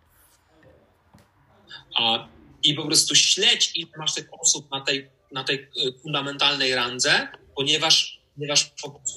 A, 1.96 2.28
I 2.64 2.74
po 2.74 2.86
prostu 2.86 3.16
śledź, 3.16 3.72
ile 3.76 3.92
masz 3.98 4.14
tych 4.14 4.28
osób 4.42 4.72
na 4.72 4.82
tej, 4.82 5.10
na 5.32 5.44
tej 5.44 5.58
y, 5.60 6.00
fundamentalnej 6.04 6.76
randze, 6.76 7.28
ponieważ, 7.56 8.17
ponieważ 8.38 8.72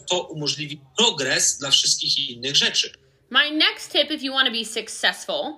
to 0.08 0.22
umożliwi 0.22 0.80
progres 0.96 1.58
dla 1.58 1.70
wszystkich 1.70 2.30
innych 2.30 2.56
rzeczy. 2.56 2.92
My 3.30 3.50
next 3.50 3.92
tip 3.92 4.10
if 4.10 4.24
you 4.24 4.32
want 4.32 4.48
to 4.48 4.52
be 4.52 4.64
successful 4.64 5.54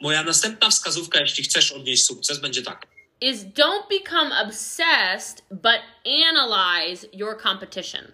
Moja 0.00 0.22
następna 0.22 0.70
wskazówka, 0.70 1.20
jeśli 1.20 1.44
chcesz 1.44 1.72
odnieść 1.72 2.04
sukces, 2.06 2.38
będzie 2.40 2.62
taka. 2.62 2.86
is 3.20 3.44
don't 3.44 3.88
become 3.88 4.32
obsessed 4.46 5.42
but 5.50 5.80
analyze 6.04 7.06
your 7.12 7.42
competition. 7.42 8.12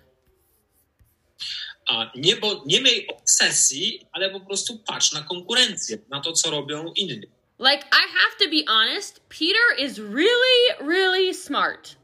A 1.88 2.10
nie, 2.14 2.36
bo, 2.36 2.62
nie 2.66 2.80
miej 2.80 3.06
obsesji, 3.06 4.06
ale 4.12 4.30
po 4.30 4.40
prostu 4.40 4.78
patrz 4.78 5.12
na 5.12 5.22
konkurencję, 5.22 5.98
na 6.08 6.20
to, 6.20 6.32
co 6.32 6.50
robią 6.50 6.92
inni. 6.96 7.26
Like 7.60 7.84
I 7.92 8.06
have 8.18 8.36
to 8.44 8.48
be 8.50 8.64
honest, 8.66 9.20
Peter 9.28 9.84
is 9.86 9.98
really 9.98 10.60
really 10.80 11.34
smart. 11.34 11.96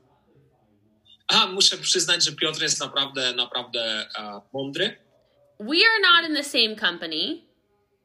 A 1.29 1.47
muszę 1.47 1.79
przyznać, 1.79 2.25
że 2.25 2.33
Piotr 2.33 2.63
jest 2.63 2.81
naprawdę, 2.81 3.33
naprawdę 3.33 4.07
e, 4.19 4.41
mądry. 4.53 4.97
We 5.61 5.77
are 5.77 6.01
not 6.13 6.31
in 6.31 6.37
the 6.37 6.45
same 6.45 6.77
company. 6.77 7.43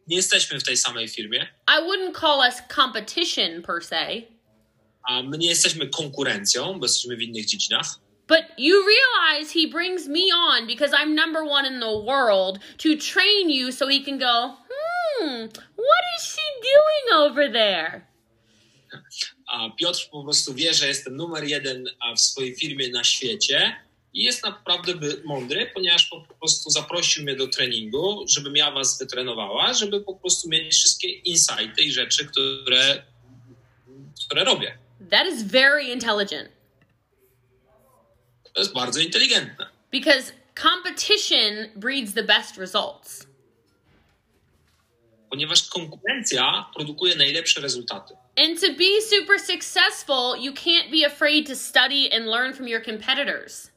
Nie 0.08 0.16
jesteśmy 0.18 0.60
w 0.60 0.64
tej 0.64 0.78
samej 0.78 1.08
firmie, 1.08 1.48
I 1.68 1.82
wouldn't 1.84 2.20
call 2.20 2.40
us 2.40 2.56
competition 2.76 3.62
per 3.62 3.84
se, 3.84 4.08
a 5.10 5.22
my 5.24 5.38
nie 5.38 5.48
jesteśmy 5.50 5.88
konkurencją, 5.90 6.80
bo 6.80 6.86
jesteśmy 6.86 7.16
w 7.16 7.22
innych 7.22 7.46
dziedzinach. 7.46 7.86
but 8.28 8.44
you 8.58 8.86
realize 8.88 9.52
he 9.52 9.68
brings 9.68 10.08
me 10.08 10.32
on 10.34 10.66
because 10.68 10.94
I'm 10.94 11.16
number 11.16 11.44
one 11.44 11.66
in 11.66 11.80
the 11.82 12.00
world 12.06 12.60
to 12.78 12.96
train 12.96 13.50
you 13.50 13.72
so 13.72 13.88
he 13.88 14.00
can 14.06 14.18
go, 14.20 14.58
hmm, 15.22 15.50
what 15.78 16.04
is 16.20 16.26
she 16.26 16.42
doing 16.62 17.22
over 17.30 17.52
there? 17.52 18.02
A 19.48 19.70
Piotr 19.80 20.10
po 20.12 20.24
prostu 20.24 20.54
wie, 20.54 20.74
że 20.74 20.88
jestem 20.88 21.16
numer 21.16 21.44
jeden 21.44 21.90
w 22.16 22.20
swojej 22.22 22.56
firmie 22.56 22.90
na 22.90 23.04
świecie 23.04 23.76
i 24.14 24.24
jest 24.24 24.44
naprawdę 24.44 24.94
mądry, 25.26 25.72
ponieważ 25.74 26.06
po 26.06 26.22
prostu 26.40 26.70
zaprosił 26.70 27.24
mnie 27.24 27.36
do 27.36 27.48
treningu, 27.48 28.26
żebym 28.28 28.56
ja 28.56 28.72
was 28.72 29.00
wytrenowała, 29.00 29.74
żeby 29.74 30.02
po 30.02 30.16
prostu 30.16 30.50
mieć 30.50 30.74
wszystkie 30.74 31.10
insighty 31.10 31.82
i 31.82 31.92
rzeczy, 31.92 32.26
które, 32.26 33.04
które 34.26 34.44
robię. 34.44 34.78
That 35.10 35.28
is 35.34 35.44
very 35.44 35.84
intelligent 35.84 36.50
To 38.54 38.62
jest 38.62 38.74
bardzo 38.74 39.00
inteligentne. 39.00 39.68
because 39.92 40.34
competition 40.56 41.70
breeds 41.76 42.14
the 42.14 42.24
best 42.24 42.58
results. 42.58 43.28
Ponieważ 45.32 45.70
konkurencja 45.70 46.66
produkuje 46.76 47.16
najlepsze 47.16 47.62
rezultaty. 47.62 48.14
And 48.38 48.62
to 48.62 48.68
be 48.68 49.02
super 49.10 49.40
successful, 49.40 50.36
you 50.40 50.54
can't 50.54 50.92
be 50.92 51.06
afraid 51.06 51.48
to 51.48 51.56
study 51.56 52.10
and 52.14 52.26
learn 52.26 52.54
from 52.54 52.68
your 52.68 52.86
competitors. 52.86 53.72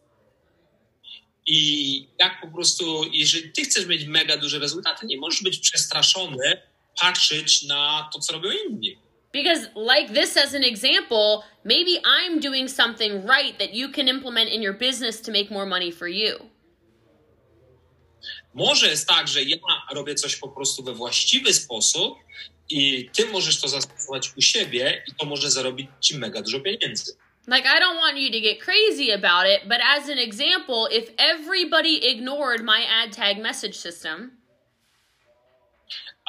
I 1.47 2.09
jak 2.19 2.41
po 2.41 2.49
prostu, 2.49 3.05
jeżeli 3.13 3.53
ty 3.53 3.63
chcesz 3.63 3.87
mieć 3.87 4.05
mega 4.05 4.37
duże 4.37 4.59
rezultaty, 4.59 5.07
nie 5.07 5.19
możesz 5.19 5.43
być 5.43 5.59
przestraszony, 5.59 6.61
patrzeć 7.01 7.63
na 7.63 8.11
to, 8.13 8.19
co 8.19 8.33
robią 8.33 8.51
inni. 8.69 8.99
Because, 9.33 9.69
like 9.77 10.15
this 10.15 10.37
as 10.37 10.55
an 10.55 10.65
example, 10.65 11.43
maybe 11.65 12.01
I'm 12.01 12.41
doing 12.41 12.71
something 12.71 13.13
right 13.29 13.59
that 13.59 13.75
you 13.75 13.89
can 13.93 14.09
implement 14.09 14.51
in 14.51 14.63
your 14.63 14.79
business 14.79 15.21
to 15.23 15.33
make 15.33 15.51
more 15.51 15.67
money 15.67 15.93
for 15.93 16.09
you. 16.09 16.54
Może 18.55 18.89
jest 18.89 19.09
tak, 19.09 19.29
że 19.29 19.43
ja 19.43 19.57
robię 19.93 20.15
coś 20.15 20.37
po 20.37 20.49
prostu 20.49 20.83
we 20.83 20.93
właściwy 20.93 21.55
sposób 21.55 22.19
i 22.71 23.11
ty 23.13 23.27
możesz 23.27 23.61
to 23.61 23.69
zastosować 23.69 24.33
u 24.37 24.43
siebie 24.43 25.05
i 25.09 25.15
to 25.15 25.27
może 25.27 25.51
zarobić 25.51 25.89
ci 26.01 26.19
mega 26.19 26.43
dużo 26.43 26.61
pieniędzy. 26.61 27.17
Like, 27.47 27.69
I 27.69 27.81
don't 27.81 28.01
want 28.01 28.19
you 28.19 28.31
to 28.33 28.41
get 28.41 28.59
crazy 28.59 29.13
about 29.13 29.47
it, 29.47 29.69
but 29.69 29.79
as 29.83 30.09
an 30.09 30.19
example, 30.19 30.89
if 30.91 31.13
everybody 31.19 32.11
ignored 32.11 32.63
my 32.63 32.87
ad 32.89 33.17
tag 33.17 33.39
message 33.39 33.75
system, 33.75 34.45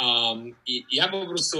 Um, 0.01 0.55
I 0.67 0.85
ja 0.91 1.07
po 1.07 1.25
prostu 1.25 1.59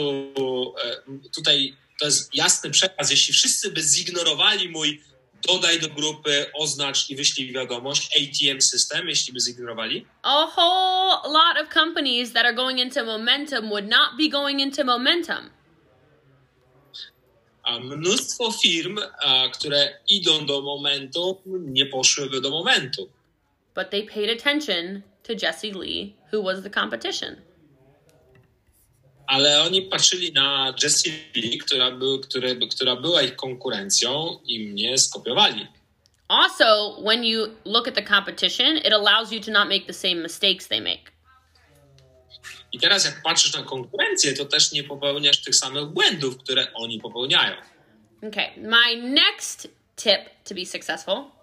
e, 0.83 1.01
tutaj 1.35 1.75
to 1.99 2.05
jest 2.05 2.35
jasny 2.35 2.71
przekaz. 2.71 3.11
Jeśli 3.11 3.33
wszyscy 3.33 3.71
by 3.71 3.81
zignorowali 3.81 4.69
mój 4.69 5.01
dodaj 5.47 5.79
do 5.79 5.89
grupy, 5.89 6.45
oznacz 6.53 7.09
i 7.09 7.15
wyślij 7.15 7.53
wiadomość, 7.53 8.09
ATM 8.17 8.61
system, 8.61 9.07
jeśli 9.07 9.33
by 9.33 9.39
zignorowali, 9.39 10.05
a 10.21 10.47
whole 10.55 11.33
lot 11.33 11.57
of 11.63 11.73
companies 11.73 12.33
that 12.33 12.45
are 12.45 12.55
going 12.55 12.79
into 12.79 13.05
momentum 13.05 13.69
would 13.69 13.87
not 13.87 14.17
be 14.17 14.29
going 14.29 14.59
into 14.59 14.83
momentum. 14.83 15.49
a 17.65 17.79
mnóstwo 17.79 18.51
firm, 18.51 18.99
a, 19.23 19.49
które 19.49 19.99
idą 20.07 20.45
do 20.45 20.61
momentu, 20.61 21.41
nie 21.45 21.85
poszłyby 21.85 22.41
do 22.41 22.49
momentu. 22.49 23.09
But 23.75 23.89
they 23.89 24.03
paid 24.03 24.29
attention 24.29 25.01
to 25.23 25.33
Jesse 25.33 25.73
Lee, 25.73 26.15
who 26.31 26.43
was 26.43 26.63
the 26.63 26.69
competition. 26.69 27.35
Ale 29.27 29.61
oni 29.61 29.81
patrzyli 29.81 30.33
na 30.33 30.73
Jessie 30.83 31.11
Lee, 31.35 31.57
która, 31.57 31.91
był, 31.91 32.19
które, 32.19 32.55
która 32.55 32.95
była 32.95 33.21
ich 33.21 33.35
konkurencją 33.35 34.39
i 34.45 34.59
mnie 34.59 34.97
skopiowali. 34.97 35.67
Also, 36.27 36.97
when 37.03 37.23
you 37.23 37.47
look 37.65 37.87
at 37.87 37.95
the 37.95 38.03
competition, 38.03 38.77
it 38.77 38.93
allows 38.93 39.31
you 39.31 39.39
to 39.41 39.51
not 39.51 39.69
make 39.69 39.85
the 39.87 39.93
same 39.93 40.15
mistakes 40.15 40.67
they 40.67 40.81
make. 40.81 41.11
I 42.71 42.79
teraz 42.79 43.05
jak 43.05 43.21
patrzysz 43.23 43.53
na 43.53 43.63
konkurencję, 43.63 44.33
to 44.33 44.45
też 44.45 44.71
nie 44.71 44.83
popełniasz 44.83 45.41
tych 45.41 45.55
samych 45.55 45.85
błędów, 45.85 46.37
które 46.37 46.73
oni 46.73 46.99
popełniają. 46.99 47.55
Okay, 48.27 48.49
my 48.57 49.09
next 49.09 49.67
tip 49.95 50.19
to 50.43 50.55
be 50.55 50.65
successful 50.65 51.35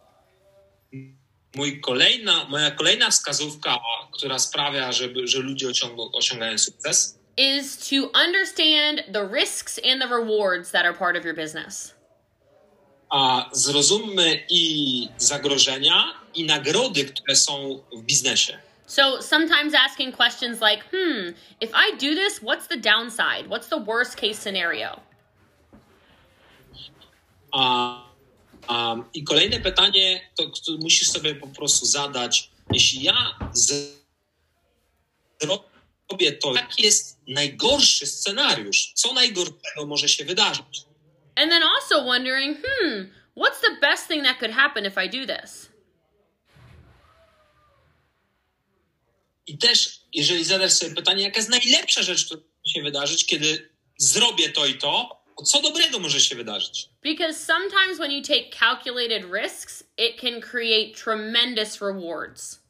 Mój 1.54 1.80
kolejna, 1.80 2.44
moja 2.44 2.70
kolejna 2.70 3.10
wskazówka, 3.10 3.78
która 4.12 4.38
sprawia, 4.38 4.92
żeby, 4.92 5.26
że 5.26 5.38
ludzie 5.38 5.68
osiągają 6.12 6.58
sukces, 6.58 7.18
is 7.36 7.88
to 7.88 8.10
understand 8.14 9.04
the 9.10 9.24
risks 9.24 9.78
and 9.84 10.00
the 10.00 10.08
rewards 10.08 10.70
that 10.72 10.84
are 10.84 10.92
part 10.92 11.16
of 11.16 11.24
your 11.24 11.34
business. 11.34 11.94
a 13.12 13.50
zrozummy 13.52 14.44
i 14.48 15.08
zagrożenia, 15.18 16.14
i 16.34 16.44
nagrody, 16.44 17.04
które 17.04 17.36
są 17.36 17.82
w 17.92 18.02
biznesie. 18.02 18.58
So 18.86 19.22
sometimes 19.22 19.74
asking 19.74 20.16
questions 20.16 20.60
like, 20.60 20.84
hmm, 20.90 21.34
if 21.60 21.70
I 21.74 21.92
do 21.92 22.14
this, 22.14 22.40
what's 22.40 22.66
the 22.66 22.76
downside? 22.76 23.48
What's 23.48 23.68
the 23.68 23.78
worst 23.78 24.16
case 24.16 24.38
scenario? 24.38 25.00
A, 27.52 28.02
a, 28.68 28.96
I 29.14 29.24
kolejne 29.24 29.60
pytanie, 29.60 30.20
to 30.36 30.50
które 30.50 30.78
musisz 30.78 31.08
sobie 31.08 31.34
po 31.34 31.46
prostu 31.46 31.86
zadać, 31.86 32.50
jeśli 32.72 33.02
ja 33.02 33.38
zrobię 35.38 36.32
to, 36.32 36.54
jaki 36.54 36.82
jest 36.82 37.18
najgorszy 37.28 38.06
scenariusz? 38.06 38.92
Co 38.94 39.14
najgorszego 39.14 39.86
może 39.86 40.08
się 40.08 40.24
wydarzyć? 40.24 40.84
And 41.36 41.50
then 41.50 41.62
also 41.62 42.04
wondering, 42.04 42.58
hmm, 42.62 43.12
what's 43.36 43.60
the 43.60 43.76
best 43.80 44.08
thing 44.08 44.24
that 44.24 44.38
could 44.38 44.52
happen 44.52 44.86
if 44.86 45.04
I 45.04 45.08
do 45.08 45.26
this? 45.26 45.68
I 49.46 49.58
też, 49.58 50.00
jeżeli 50.12 50.44
zadasz 50.44 50.72
sobie 50.72 50.94
pytanie, 50.94 51.24
jaka 51.24 51.36
jest 51.36 51.48
najlepsza 51.48 52.02
rzecz, 52.02 52.26
która 52.26 52.40
może 52.40 52.74
się 52.74 52.82
wydarzyć, 52.82 53.26
kiedy 53.26 53.70
zrobię 53.98 54.52
to 54.52 54.66
i 54.66 54.74
to, 54.74 55.22
to 55.38 55.44
co 55.44 55.62
dobrego 55.62 55.98
może 55.98 56.20
się 56.20 56.36
wydarzyć? 56.36 56.88
Because 57.02 57.34
sometimes 57.34 57.98
when 57.98 58.12
you 58.12 58.22
take 58.22 58.50
calculated 58.50 59.24
risks, 59.32 59.84
it 59.98 60.20
can 60.20 60.40
create 60.40 60.94
tremendous 61.04 61.80
rewards. 61.80 62.61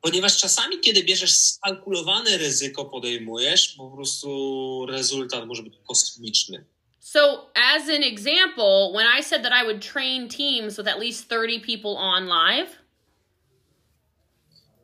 Ponieważ 0.00 0.38
czasami, 0.38 0.80
kiedy 0.80 1.02
bierzesz 1.02 1.30
skalkulowane 1.30 2.38
ryzyko, 2.38 2.84
podejmujesz, 2.84 3.68
po 3.68 3.90
prostu 3.90 4.86
rezultat 4.88 5.46
może 5.46 5.62
być 5.62 5.74
kosmiczny. 5.86 6.64
So, 7.00 7.50
as 7.54 7.88
an 7.88 8.02
example, 8.02 8.92
when 8.94 9.06
I 9.20 9.22
said 9.22 9.42
that 9.42 9.52
I 9.52 9.64
would 9.64 9.92
train 9.92 10.28
teams 10.28 10.76
with 10.76 10.88
at 10.88 10.98
least 10.98 11.28
30 11.28 11.60
people 11.60 11.90
on 11.90 12.26
live, 12.26 12.76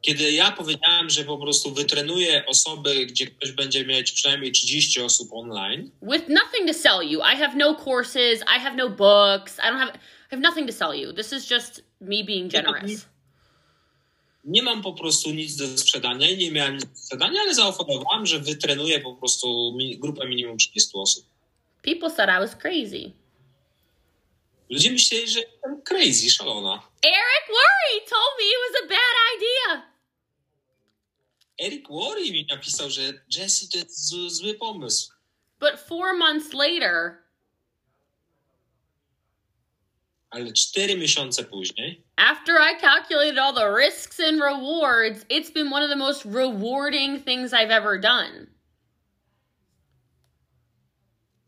Kiedy 0.03 0.33
ja 0.33 0.53
powiedziałem, 0.53 1.11
że 1.11 1.25
po 1.25 1.39
prostu 1.39 1.75
wytrenuję 1.75 2.47
osoby, 2.47 3.07
gdzie 3.07 3.27
ktoś 3.27 3.53
będzie 3.53 3.87
mieć 3.87 4.13
przynajmniej 4.13 4.53
30 4.53 5.01
osób 5.01 5.29
online, 5.33 5.91
with 6.03 6.29
nothing 6.29 6.67
to 6.67 6.75
sell 6.75 7.11
you. 7.11 7.21
I 7.21 7.37
have 7.37 7.57
no 7.57 7.75
courses, 7.75 8.41
I 8.41 8.61
have 8.61 8.77
no 8.77 8.89
books, 8.89 9.59
I 9.59 9.63
don't 9.63 9.79
have 9.79 9.93
I 10.33 10.35
have 10.35 10.41
nothing 10.41 10.67
to 10.67 10.73
sell 10.73 10.95
you. 10.95 11.13
This 11.13 11.33
is 11.33 11.51
just 11.51 11.83
me 12.01 12.25
being 12.25 12.51
generous. 12.51 13.07
Nie 14.45 14.63
mam 14.63 14.83
po 14.83 14.93
prostu 14.93 15.31
nic 15.31 15.57
do 15.57 15.79
sprzedania 15.79 16.31
i 16.31 16.39
nie 16.39 16.51
miałem 16.51 16.75
nic 16.75 16.85
do 16.85 16.97
sprzedania, 16.97 17.41
ale 17.41 17.55
zaoferowałem, 17.55 18.27
że 18.27 18.39
wytrenuję 18.39 19.01
po 19.01 19.15
prostu 19.15 19.77
grupę 19.99 20.29
minimum 20.29 20.59
30 20.59 20.91
osób. 20.95 21.27
People 21.83 22.11
said 22.11 22.31
I 22.31 22.41
was 22.41 22.57
crazy. 22.57 23.13
Ludzie 24.71 24.91
myśleli, 24.91 25.29
że 25.29 25.41
jestem 25.41 25.83
crazy, 25.83 26.31
szalona. 26.31 26.83
Eric 27.03 27.47
Worre 27.49 28.09
told 28.09 28.33
me 28.39 28.45
it 28.45 28.59
was 28.73 28.83
a 28.83 28.87
bad 28.89 29.17
idea. 29.37 29.93
Eric 31.59 31.89
Worre 31.89 32.21
mi 32.21 32.47
napisał, 32.51 32.91
że 32.91 33.03
Jesse 33.37 33.69
to 33.73 33.79
jest 33.79 34.09
zły, 34.09 34.31
zły 34.31 34.55
pomysł. 34.55 35.13
But 35.61 35.81
four 35.89 36.17
months 36.19 36.53
later, 36.53 37.22
Ale 40.33 40.53
cztery 40.53 40.97
miesiące 40.97 41.45
później, 41.45 42.05
after 42.17 42.55
I 42.57 42.81
calculated 42.81 43.39
all 43.39 43.55
the 43.55 43.87
risks 43.87 44.21
and 44.21 44.41
rewards, 44.41 45.25
it's 45.29 45.53
been 45.53 45.73
one 45.73 45.85
of 45.85 45.91
the 45.91 45.97
most 45.97 46.25
rewarding 46.25 47.25
things 47.25 47.53
I've 47.53 47.71
ever 47.71 48.01
done. 48.01 48.47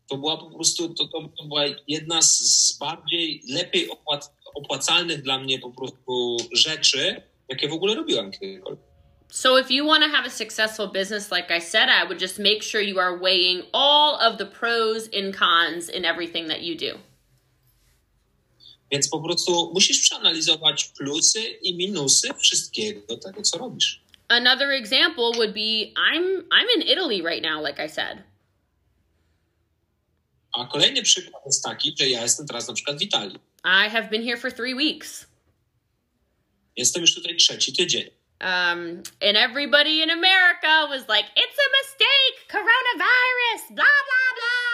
to 0.09 0.17
była 0.17 0.37
po 0.37 0.49
prostu, 0.51 0.93
to, 0.93 1.07
to, 1.07 1.29
to 1.37 1.43
była 1.43 1.63
jedna 1.87 2.21
z, 2.21 2.37
z 2.37 2.77
bardziej, 2.77 3.41
lepiej 3.49 3.89
opłac, 3.89 4.31
opłacalnych 4.55 5.21
dla 5.21 5.39
mnie 5.39 5.59
po 5.59 5.71
prostu 5.71 6.37
rzeczy, 6.51 7.21
jakie 7.49 7.69
w 7.69 7.73
ogóle 7.73 7.95
robiłem 7.95 8.31
kiedykolwiek. 8.31 8.85
So, 9.29 9.59
if 9.59 9.73
you 9.73 9.85
want 9.85 10.03
to 10.03 10.09
have 10.09 10.27
a 10.27 10.29
successful 10.29 10.87
business, 10.87 11.31
like 11.31 11.57
I 11.57 11.61
said, 11.61 11.89
I 11.89 12.07
would 12.07 12.21
just 12.21 12.39
make 12.39 12.63
sure 12.63 12.81
you 12.81 12.99
are 12.99 13.19
weighing 13.19 13.63
all 13.73 14.15
of 14.21 14.37
the 14.37 14.45
pros 14.45 15.09
and 15.13 15.35
cons 15.35 15.89
in 15.89 16.05
everything 16.05 16.47
that 16.47 16.61
you 16.61 16.77
do. 16.77 16.99
Więc 18.91 19.09
po 19.09 19.19
prostu 19.19 19.71
musisz 19.73 20.01
przeanalizować 20.01 20.85
plusy 20.85 21.41
i 21.41 21.75
minusy 21.75 22.29
wszystkiego 22.37 23.17
tego, 23.17 23.41
co 23.41 23.57
robisz. 23.57 24.01
Another 24.27 24.69
example 24.71 25.31
would 25.35 25.53
be 25.53 25.93
I'm 25.93 26.43
I'm 26.51 26.67
in 26.75 26.81
Italy 26.81 27.21
right 27.21 27.43
now, 27.43 27.67
like 27.67 27.85
I 27.85 27.89
said. 27.89 28.17
A 30.53 30.65
kolejny 30.65 31.03
przykład 31.03 31.45
jest 31.45 31.63
taki, 31.63 31.95
że 31.99 32.07
ja 32.09 32.21
jestem 32.21 32.47
teraz 32.47 32.67
na 32.67 32.73
przykład 32.73 32.97
w 32.97 33.01
Italii. 33.01 33.39
I 33.65 33.89
have 33.89 34.09
been 34.09 34.23
here 34.23 34.37
for 34.37 34.51
three 34.51 34.75
weeks. 34.75 35.25
Jestem 36.77 37.01
już 37.01 37.15
tutaj 37.15 37.35
trzeci 37.35 37.73
tydzień. 37.73 38.09
Um, 38.41 39.03
and 39.21 39.37
everybody 39.37 40.03
in 40.03 40.09
America 40.11 40.87
was 40.87 41.07
like, 41.07 41.27
"It's 41.35 41.57
a 41.65 41.69
mistake, 41.77 42.47
coronavirus, 42.51 43.61
blah 43.69 44.01
blah 44.07 44.31
blah." 44.39 44.64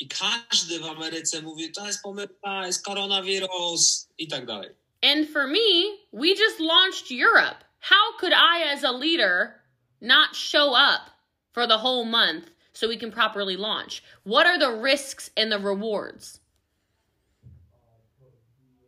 I 0.00 0.08
każdy 0.08 0.80
w 0.80 0.84
Ameryce 0.84 1.42
mówi, 1.42 1.72
to 1.72 1.86
jest 1.86 2.02
pomyłka, 2.02 2.66
jest 2.66 2.84
koronawirus 2.84 4.08
i 4.18 4.28
tak 4.28 4.46
dalej. 4.46 4.70
And 5.02 5.28
for 5.30 5.46
me, 5.46 5.98
we 6.12 6.28
just 6.28 6.60
launched 6.60 7.10
Europe. 7.10 7.64
How 7.80 8.18
could 8.18 8.32
I, 8.32 8.62
as 8.72 8.84
a 8.84 8.92
leader, 8.92 9.60
not 10.00 10.34
show 10.34 10.74
up 10.74 11.10
for 11.52 11.66
the 11.66 11.78
whole 11.78 12.04
month 12.04 12.50
so 12.72 12.88
we 12.88 12.96
can 12.96 13.12
properly 13.12 13.56
launch? 13.56 14.02
What 14.24 14.46
are 14.46 14.58
the 14.58 14.82
risks 14.82 15.30
and 15.36 15.52
the 15.52 15.58
rewards? 15.58 16.40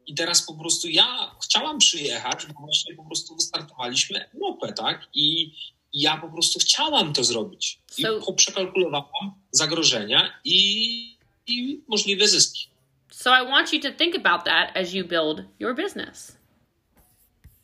I 0.06 0.14
teraz 0.14 0.42
po 0.42 0.54
prostu 0.54 0.88
ja 0.88 1.36
chciałam 1.42 1.78
przyjechać, 1.78 2.46
bo 2.46 2.60
właśnie 2.60 2.94
po 2.94 3.04
prostu 3.04 3.34
wystartowaliśmy 3.34 4.30
Europę, 4.34 4.72
tak? 4.72 5.08
I 5.14 5.52
ja 5.96 6.16
po 6.16 6.28
prostu 6.28 6.58
chciałam 6.58 7.12
to 7.12 7.24
zrobić. 7.24 7.78
I 7.98 8.02
So- 8.02 8.34
przekalkulowałam 8.34 9.34
zagrożenia 9.50 10.40
i, 10.44 11.18
i 11.46 11.80
możliwe 11.88 12.28
zyski. 12.28 12.68
So 13.10 13.30
I 13.42 13.46
want 13.46 13.72
you 13.72 13.80
to 13.80 13.92
think 13.92 14.14
about 14.14 14.44
that 14.44 14.76
as 14.76 14.92
you 14.92 15.04
build 15.04 15.44
your 15.58 15.74
business. 15.74 16.36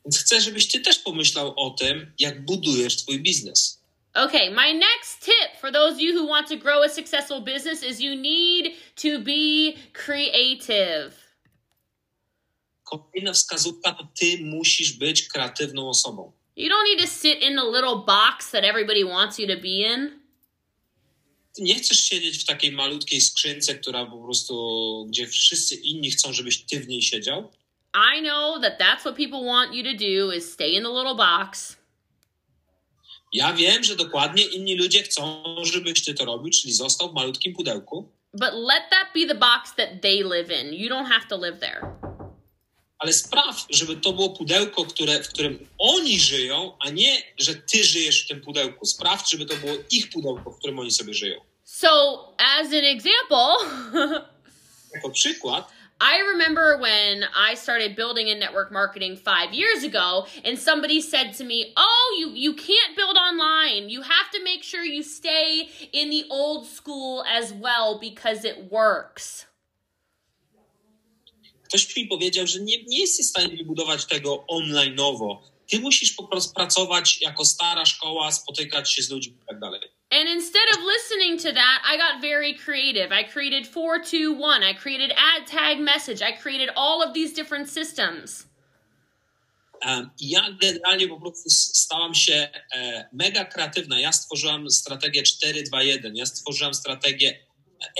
Więc 0.04 0.18
chcę, 0.18 0.40
żebyś 0.40 0.68
ty 0.68 0.80
też 0.80 0.98
pomyślał 0.98 1.54
o 1.56 1.70
tym, 1.70 2.12
jak 2.18 2.44
budujesz 2.44 2.96
twój 2.96 3.20
biznes. 3.20 3.82
Okay, 4.14 4.50
my 4.50 4.74
next 4.74 5.24
tip 5.24 5.60
for 5.60 5.72
those 5.72 5.94
of 5.94 6.00
you 6.00 6.20
who 6.20 6.28
want 6.28 6.48
to 6.48 6.56
grow 6.56 6.84
a 6.84 6.88
successful 6.88 7.40
business 7.40 7.82
is 7.82 8.00
you 8.00 8.14
need 8.14 8.74
to 8.94 9.08
be 9.20 9.72
creative. 9.92 11.12
Kolejna 12.84 13.32
wskazówka 13.32 13.92
to 13.92 14.08
ty 14.18 14.38
musisz 14.44 14.92
być 14.92 15.28
kreatywną 15.28 15.88
osobą. 15.88 16.32
You 16.56 16.68
don't 16.68 16.84
need 16.84 17.00
to 17.00 17.06
sit 17.06 17.42
in 17.42 17.56
the 17.56 17.64
little 17.64 17.96
box 17.96 18.50
that 18.50 18.64
everybody 18.64 19.04
wants 19.04 19.38
you 19.38 19.46
to 19.46 19.56
be 19.56 19.82
in. 19.94 20.22
Ty 21.54 21.62
nie 21.62 21.74
chcesz 21.74 22.04
siedzieć 22.04 22.38
w 22.38 22.46
takiej 22.46 22.72
malutkiej 22.72 23.20
skrzynce, 23.20 23.74
która 23.74 24.06
po 24.06 24.24
prostu, 24.24 25.06
gdzie 25.08 25.26
wszyscy 25.26 25.74
inni 25.74 26.10
chcą, 26.10 26.32
żebyś 26.32 26.62
ty 26.62 26.80
w 26.80 26.88
niej 26.88 27.02
siedział. 27.02 27.52
I 27.94 28.22
know 28.22 28.62
that 28.62 28.80
that's 28.80 29.00
what 29.00 29.16
people 29.16 29.44
want 29.44 29.74
you 29.74 29.82
to 29.82 29.92
do 29.92 30.32
is 30.32 30.52
stay 30.52 30.70
in 30.70 30.82
the 30.82 30.88
little 30.88 31.14
box. 31.14 31.76
Ja 33.32 33.52
wiem, 33.52 33.84
że 33.84 33.96
dokładnie 33.96 34.44
inni 34.44 34.76
ludzie 34.76 35.02
chcą, 35.02 35.44
żebyś 35.62 36.04
ty 36.04 36.14
to 36.14 36.24
robił, 36.24 36.52
czyli 36.52 36.72
został 36.72 37.10
w 37.10 37.14
malutkim 37.14 37.54
pudełku, 37.54 38.08
But 38.34 38.54
let 38.54 38.88
that 38.90 39.12
be 39.12 39.26
the 39.26 39.34
box 39.34 39.74
that 39.76 40.00
they 40.00 40.22
live 40.22 40.50
in. 40.50 40.72
You 40.72 40.88
don't 40.88 41.06
have 41.06 41.28
to 41.28 41.36
live 41.36 41.60
there. 41.60 42.11
Ale 43.02 43.12
spraw, 43.12 43.66
żeby 43.70 43.96
to 43.96 44.12
było 44.12 44.30
pudełko, 44.30 44.84
które, 44.84 45.22
w 45.22 45.28
którym 45.28 45.68
oni 45.78 46.20
żyją, 46.20 46.76
a 46.80 46.90
nie, 46.90 47.22
że 47.38 47.54
ty 47.54 47.84
żyjesz 47.84 48.24
w 48.24 48.28
tym 48.28 48.40
pudełku. 48.40 48.86
Sprawdź, 48.86 49.30
żeby 49.30 49.46
to 49.46 49.56
było 49.56 49.74
ich 49.90 50.10
pudełko, 50.10 50.50
w 50.50 50.58
którym 50.58 50.78
oni 50.78 50.90
sobie 50.90 51.14
żyją. 51.14 51.40
So, 51.64 51.88
as 52.38 52.66
an 52.66 52.84
example, 52.84 53.54
Jako 54.94 55.10
przykład, 55.10 55.72
I 56.00 56.18
remember 56.32 56.78
when 56.80 57.24
I 57.52 57.56
started 57.56 57.96
building 57.96 58.28
in 58.28 58.38
network 58.38 58.72
marketing 58.72 59.16
five 59.16 59.54
years 59.54 59.84
ago, 59.84 60.26
and 60.44 60.58
somebody 60.58 61.02
said 61.02 61.38
to 61.38 61.44
me, 61.44 61.72
"Oh, 61.76 62.16
you 62.18 62.30
you 62.34 62.54
can't 62.54 62.96
build 62.96 63.16
online. 63.16 63.90
You 63.90 64.02
have 64.02 64.30
to 64.32 64.42
make 64.44 64.64
sure 64.64 64.84
you 64.84 65.02
stay 65.02 65.68
in 65.92 66.10
the 66.10 66.24
old 66.28 66.66
school 66.66 67.24
as 67.38 67.52
well 67.52 67.98
because 68.00 68.48
it 68.48 68.70
works." 68.70 69.46
Ktoś 71.72 71.96
mi 71.96 72.06
powiedział, 72.06 72.46
że 72.46 72.60
nie, 72.60 72.84
nie 72.84 73.00
jesteś 73.00 73.26
w 73.26 73.28
stanie 73.28 73.56
wybudować 73.56 74.04
tego 74.04 74.44
online'owo. 74.50 75.38
Ty 75.70 75.80
musisz 75.80 76.12
po 76.12 76.28
prostu 76.28 76.54
pracować 76.54 77.20
jako 77.20 77.44
stara 77.44 77.86
szkoła, 77.86 78.32
spotykać 78.32 78.92
się 78.92 79.02
z 79.02 79.10
ludźmi 79.10 79.34
i 79.42 79.46
tak 79.46 79.60
dalej. 79.60 79.80
And 80.10 80.28
instead 80.28 80.68
of 80.74 80.78
listening 80.96 81.42
to 81.42 81.52
that, 81.52 81.82
I 81.94 81.98
got 81.98 82.20
very 82.20 82.54
creative. 82.54 83.10
I 83.12 83.24
created 83.32 83.72
421. 83.72 84.62
I 84.62 84.74
created 84.74 85.10
ad 85.10 85.50
tag 85.50 85.78
message. 85.78 86.20
I 86.20 86.36
created 86.42 86.70
all 86.76 87.02
of 87.02 87.14
these 87.14 87.34
different 87.34 87.70
systems. 87.70 88.46
Um, 89.86 90.10
ja 90.20 90.42
generalnie 90.60 91.08
po 91.08 91.20
prostu 91.20 91.50
stałam 91.50 92.14
się 92.14 92.48
e, 92.74 93.08
mega 93.12 93.44
kreatywna. 93.44 94.00
Ja 94.00 94.12
stworzyłam 94.12 94.70
strategię 94.70 95.22
4-2-1, 95.22 96.10
ja 96.14 96.26
stworzyłam 96.26 96.74
strategię 96.74 97.46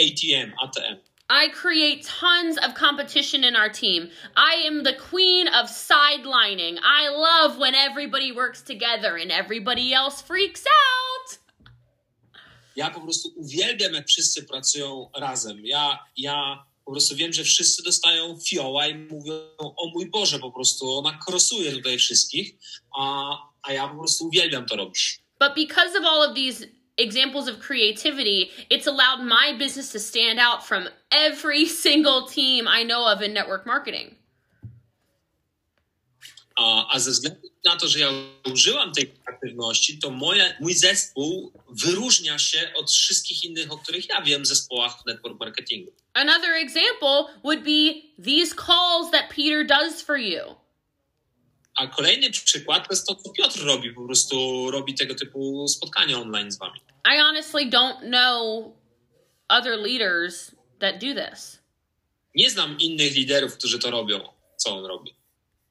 ATM, 0.01 0.53
ATM. 0.63 1.12
I 1.31 1.49
create 1.49 2.05
tons 2.05 2.59
of 2.59 2.75
competition 2.75 3.45
in 3.45 3.57
our 3.57 3.69
team. 3.69 4.11
I 4.37 4.65
am 4.67 4.83
the 4.83 4.93
queen 4.93 5.49
of 5.49 5.71
sidelining. 5.71 6.79
I 6.83 7.09
love 7.09 7.59
when 7.59 7.75
everybody 7.75 8.33
works 8.33 8.63
together 8.63 9.17
and 9.17 9.33
everybody 9.33 9.95
else 9.95 10.21
freaks 10.21 10.65
out. 10.67 11.39
Ja 12.77 12.91
po 12.91 13.01
prostu 13.01 13.33
uwielbiam, 13.37 13.95
jak 13.95 14.07
wszyscy 14.09 14.43
pracują 14.43 15.11
razem. 15.15 15.67
Ja, 15.67 15.99
ja 16.17 16.65
po 16.85 16.93
prostu 16.93 17.17
wiem, 17.17 17.33
że 17.33 17.45
wszyscy 17.45 17.83
dostają 17.83 18.39
fioła 18.41 18.87
i 18.87 18.95
mówią, 18.95 19.33
o 19.59 19.91
mój 19.95 20.07
Boże, 20.07 20.39
po 20.39 20.51
prostu 20.51 20.99
ona 20.99 21.19
krosuje 21.27 21.73
tutaj 21.73 21.99
wszystkich, 21.99 22.55
a, 22.99 23.37
a 23.63 23.73
ja 23.73 23.89
po 23.89 23.99
prostu 23.99 24.27
uwielbiam 24.27 24.67
to 24.67 24.77
robić. 24.77 25.23
But 25.41 25.55
because 25.55 25.99
of 25.99 26.05
all 26.05 26.31
of 26.31 26.35
these 26.35 26.67
examples 26.99 27.49
of 27.49 27.59
creativity, 27.59 28.51
it's 28.71 28.87
allowed 28.87 29.25
my 29.25 29.55
business 29.59 29.93
to 29.93 29.99
stand 29.99 30.39
out 30.39 30.67
from 30.67 30.89
every 31.11 31.67
single 31.85 32.27
team 32.27 32.67
I 32.69 32.85
know 32.85 33.07
of 33.07 33.23
in 33.23 33.33
network 33.33 33.67
marketing. 33.67 34.17
A, 36.59 36.87
a 36.95 36.99
ze 36.99 37.11
względu 37.11 37.49
na 37.65 37.77
to, 37.77 37.89
że 37.89 37.99
ja 37.99 38.09
użyłam 38.53 38.93
tej 38.93 39.07
kreatywności, 39.07 39.99
to 39.99 40.11
moja, 40.11 40.45
mój 40.61 40.75
zespół 40.75 41.53
wyróżnia 41.69 42.39
się 42.39 42.73
od 42.77 42.93
wszystkich 42.93 43.45
innych, 43.45 43.73
o 43.73 43.79
których 43.79 44.09
ja 44.09 44.23
wiem, 44.23 44.47
zespołach 44.47 45.03
w 45.03 45.07
network 45.07 45.41
marketingu. 45.41 45.93
Another 46.15 46.55
example 46.55 47.29
would 47.43 47.65
be 47.65 48.03
these 48.19 48.55
calls 48.55 49.11
that 49.11 49.31
Peter 49.31 49.67
does 49.67 50.03
for 50.03 50.17
you. 50.17 50.62
A 51.77 51.87
kolejny 51.87 52.31
przykład 52.31 52.89
to 52.89 52.93
jest 52.93 53.07
to, 53.07 53.15
co 53.15 53.31
Piotr 53.31 53.65
robi, 53.65 53.93
po 53.93 54.07
prostu 54.07 54.71
robi 54.71 54.95
tego 54.95 55.15
typu 55.15 55.69
spotkania 55.69 56.19
online 56.19 56.53
z 56.53 56.59
wami. 56.59 56.81
I 57.15 57.19
honestly 57.21 57.71
don't 57.71 58.01
know 58.01 58.73
other 59.49 59.79
leaders 59.79 60.51
that 60.81 60.95
do 60.95 61.15
this. 61.15 61.59
Nie 62.35 62.51
znam 62.51 62.79
innych 62.79 63.15
liderów, 63.15 63.59
którzy 63.59 63.79
to 63.79 63.91
robią, 63.91 64.21
co 64.57 64.77
on 64.77 64.85
robi. 64.85 65.15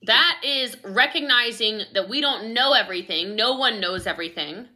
That 0.08 0.44
is 0.44 0.78
recognizing 0.84 1.94
that 1.94 2.10
we 2.10 2.22
don't 2.22 2.54
know 2.54 2.76
everything. 2.76 3.36
No 3.38 3.52
one 3.52 3.80
knows 3.80 4.08
everything. 4.08 4.68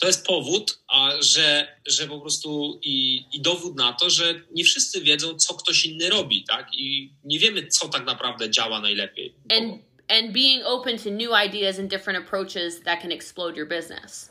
To 0.00 0.06
jest 0.06 0.26
powód, 0.26 0.78
a, 0.88 1.10
że, 1.20 1.76
że 1.86 2.06
po 2.06 2.20
prostu 2.20 2.80
i, 2.82 3.24
i 3.32 3.40
dowód 3.40 3.76
na 3.76 3.92
to, 3.92 4.10
że 4.10 4.40
nie 4.50 4.64
wszyscy 4.64 5.00
wiedzą, 5.00 5.34
co 5.34 5.54
ktoś 5.54 5.84
inny 5.86 6.10
robi, 6.10 6.44
tak? 6.48 6.68
I 6.74 7.12
nie 7.24 7.38
wiemy, 7.38 7.66
co 7.66 7.88
tak 7.88 8.06
naprawdę 8.06 8.50
działa 8.50 8.80
najlepiej. 8.80 9.34
And 9.52 9.87
and 10.08 10.32
being 10.32 10.62
open 10.64 10.96
to 10.98 11.10
new 11.10 11.34
ideas 11.34 11.78
and 11.78 11.90
different 11.90 12.18
approaches 12.18 12.80
that 12.80 13.00
can 13.00 13.12
explode 13.12 13.56
your 13.56 13.66
business. 13.66 14.30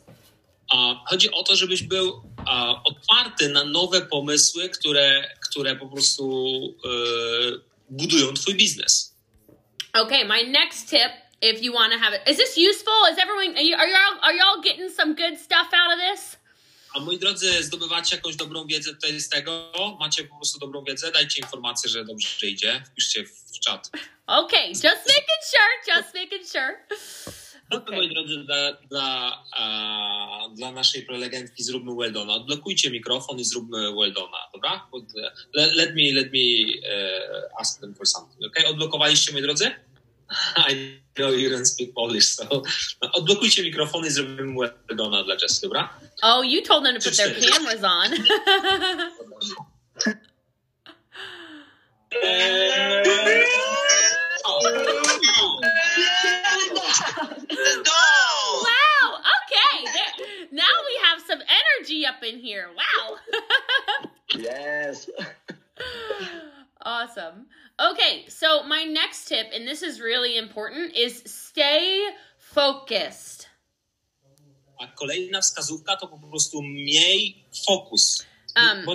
A 0.71 0.95
chodzi 1.05 1.31
o 1.31 1.43
to, 1.43 1.55
żebyś 1.55 1.83
był 1.83 2.23
otwarty 2.83 3.49
na 3.49 3.63
nowe 3.63 4.01
pomysły, 4.01 4.69
które, 4.69 5.35
które 5.49 5.75
po 5.75 5.87
prostu 5.87 6.33
budują 7.89 8.33
twój 8.33 8.55
biznes. 8.55 9.15
Okay, 9.93 10.25
my 10.25 10.43
next 10.43 10.89
tip, 10.89 11.11
if 11.41 11.63
you 11.63 11.73
want 11.73 11.93
to 11.93 11.99
have 11.99 12.13
it, 12.15 12.21
is 12.29 12.37
this 12.37 12.57
useful? 12.57 13.05
Is 13.11 13.17
everyone 13.17 13.55
are 13.55 13.63
you 13.63 13.75
are 13.75 13.87
y'all 13.87 14.19
are 14.21 14.33
y'all 14.33 14.61
getting 14.63 14.89
some 14.89 15.15
good 15.15 15.39
stuff 15.39 15.67
out 15.73 15.93
of 15.93 15.99
this? 15.99 16.36
A 16.97 16.99
moi 16.99 17.17
drodzy, 17.17 17.63
zdobywacie 17.63 18.15
jakąś 18.15 18.35
dobrą 18.35 18.65
wiedzę 18.65 18.93
tutaj 18.93 19.19
z 19.19 19.29
tego? 19.29 19.71
Macie 19.99 20.23
po 20.23 20.35
prostu 20.35 20.59
dobrą 20.59 20.83
wiedzę? 20.83 21.11
Dajcie 21.11 21.41
informację, 21.41 21.89
że 21.89 22.05
dobrze 22.05 22.47
idzie. 22.47 22.83
Wpiszcie 22.91 23.23
w 23.23 23.59
czat. 23.59 23.89
Okay, 24.27 24.67
just 24.67 24.83
making 24.83 25.41
sure, 25.51 25.95
just 25.95 26.15
making 26.15 26.47
sure. 26.47 26.87
No 27.71 27.79
to 27.79 27.91
moi 27.91 28.09
drodzy, 28.09 28.37
dla, 28.37 28.73
dla, 28.73 29.43
a, 29.57 30.49
dla 30.55 30.71
naszej 30.71 31.05
prelegentki 31.05 31.63
zróbmy 31.63 31.95
Weldona. 31.95 32.33
Odblokujcie 32.33 32.91
mikrofon 32.91 33.39
i 33.39 33.45
zróbmy 33.45 33.95
Weldona, 33.95 34.37
dobra? 34.53 34.89
Let, 35.53 35.75
let 35.75 35.95
me, 35.95 36.13
let 36.13 36.33
me 36.33 36.39
uh, 36.77 37.61
ask 37.61 37.81
them 37.81 37.95
for 37.95 38.07
something, 38.07 38.45
okay? 38.45 38.67
Odblokowaliście, 38.67 39.31
moi 39.31 39.41
drodzy? 39.41 39.71
I 40.57 40.99
know 41.17 41.29
you 41.29 41.49
don't 41.49 41.65
speak 41.65 41.93
Polish, 41.93 42.27
so 42.27 42.43
no, 42.51 42.63
odblokujcie 43.13 43.63
mikrofony 43.63 44.07
i 44.07 44.11
zrobimy 44.11 44.57
Weldona 44.57 45.23
dla 45.23 45.35
Jess, 45.35 45.61
dobra? 45.61 45.89
Oh, 46.23 46.43
you 46.43 46.61
told 46.61 46.85
them 46.85 46.99
to 46.99 47.09
put 47.09 47.17
their 47.17 47.51
cameras 47.51 47.83
on. 47.83 48.11
Wow. 58.63 59.19
Okay. 59.37 59.85
There, 59.93 60.27
now 60.51 60.63
we 60.85 60.99
have 61.03 61.21
some 61.27 61.41
energy 61.41 62.05
up 62.05 62.23
in 62.23 62.39
here. 62.39 62.69
Wow. 62.75 63.17
Yes. 64.35 65.09
awesome. 66.81 67.45
Okay, 67.79 68.25
so 68.27 68.63
my 68.63 68.83
next 68.85 69.27
tip, 69.27 69.47
and 69.53 69.67
this 69.67 69.83
is 69.83 70.01
really 70.01 70.37
important, 70.37 70.95
is 70.95 71.21
stay 71.25 72.09
focused. 72.37 73.47
A 74.79 74.87
kolejna 74.87 75.41
wskazówka 75.41 75.95
to 75.97 76.07
po 76.07 76.17
prostu 76.17 76.61
miej 76.61 77.45
fokus. 77.65 78.25
Um, 78.55 78.85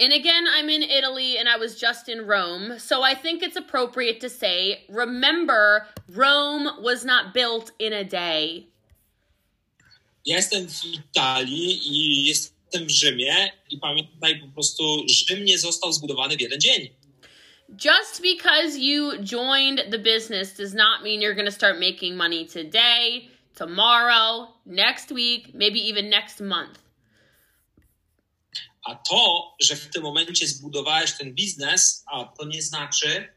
And 0.00 0.12
again, 0.12 0.46
I'm 0.48 0.68
in 0.68 0.82
Italy 0.82 1.38
and 1.38 1.48
I 1.48 1.56
was 1.56 1.78
just 1.78 2.08
in 2.08 2.26
Rome, 2.26 2.78
so 2.78 3.02
I 3.02 3.14
think 3.14 3.42
it's 3.42 3.56
appropriate 3.56 4.20
to 4.20 4.28
say 4.28 4.84
remember, 4.88 5.86
Rome 6.08 6.82
was 6.82 7.04
not 7.04 7.32
built 7.34 7.72
in 7.78 7.92
a 7.92 8.04
day. 8.04 8.66
Ja 10.26 10.36
jestem 10.36 10.68
w 10.68 10.84
Italii 10.84 11.80
i 11.84 12.24
jestem 12.26 12.86
w 12.86 12.90
Rzymie 12.90 13.52
i 13.70 13.78
pamiętaj 13.78 14.40
po 14.40 14.48
prostu, 14.48 15.04
Rzym 15.08 15.44
nie 15.44 15.58
został 15.58 15.92
zbudowany 15.92 16.36
w 16.36 16.40
jeden 16.40 16.60
dzień. 16.60 16.90
Just 17.76 18.22
because 18.22 18.76
you 18.76 19.18
joined 19.22 19.84
the 19.90 19.98
business 19.98 20.54
does 20.56 20.74
not 20.74 21.02
mean 21.02 21.20
you're 21.22 21.34
going 21.34 21.46
to 21.46 21.52
start 21.52 21.80
making 21.80 22.16
money 22.16 22.44
today, 22.44 23.30
tomorrow, 23.54 24.48
next 24.66 25.10
week, 25.10 25.54
maybe 25.54 25.80
even 25.88 26.10
next 26.10 26.40
month. 26.40 26.78
A 28.84 28.94
to, 28.94 29.54
że 29.60 29.76
w 29.76 29.88
tym 29.88 30.02
momencie 30.02 30.46
zbudowałeś 30.46 31.12
ten 31.12 31.34
biznes, 31.34 32.04
a 32.12 32.24
to 32.24 32.44
nie 32.44 32.62
znaczy, 32.62 33.28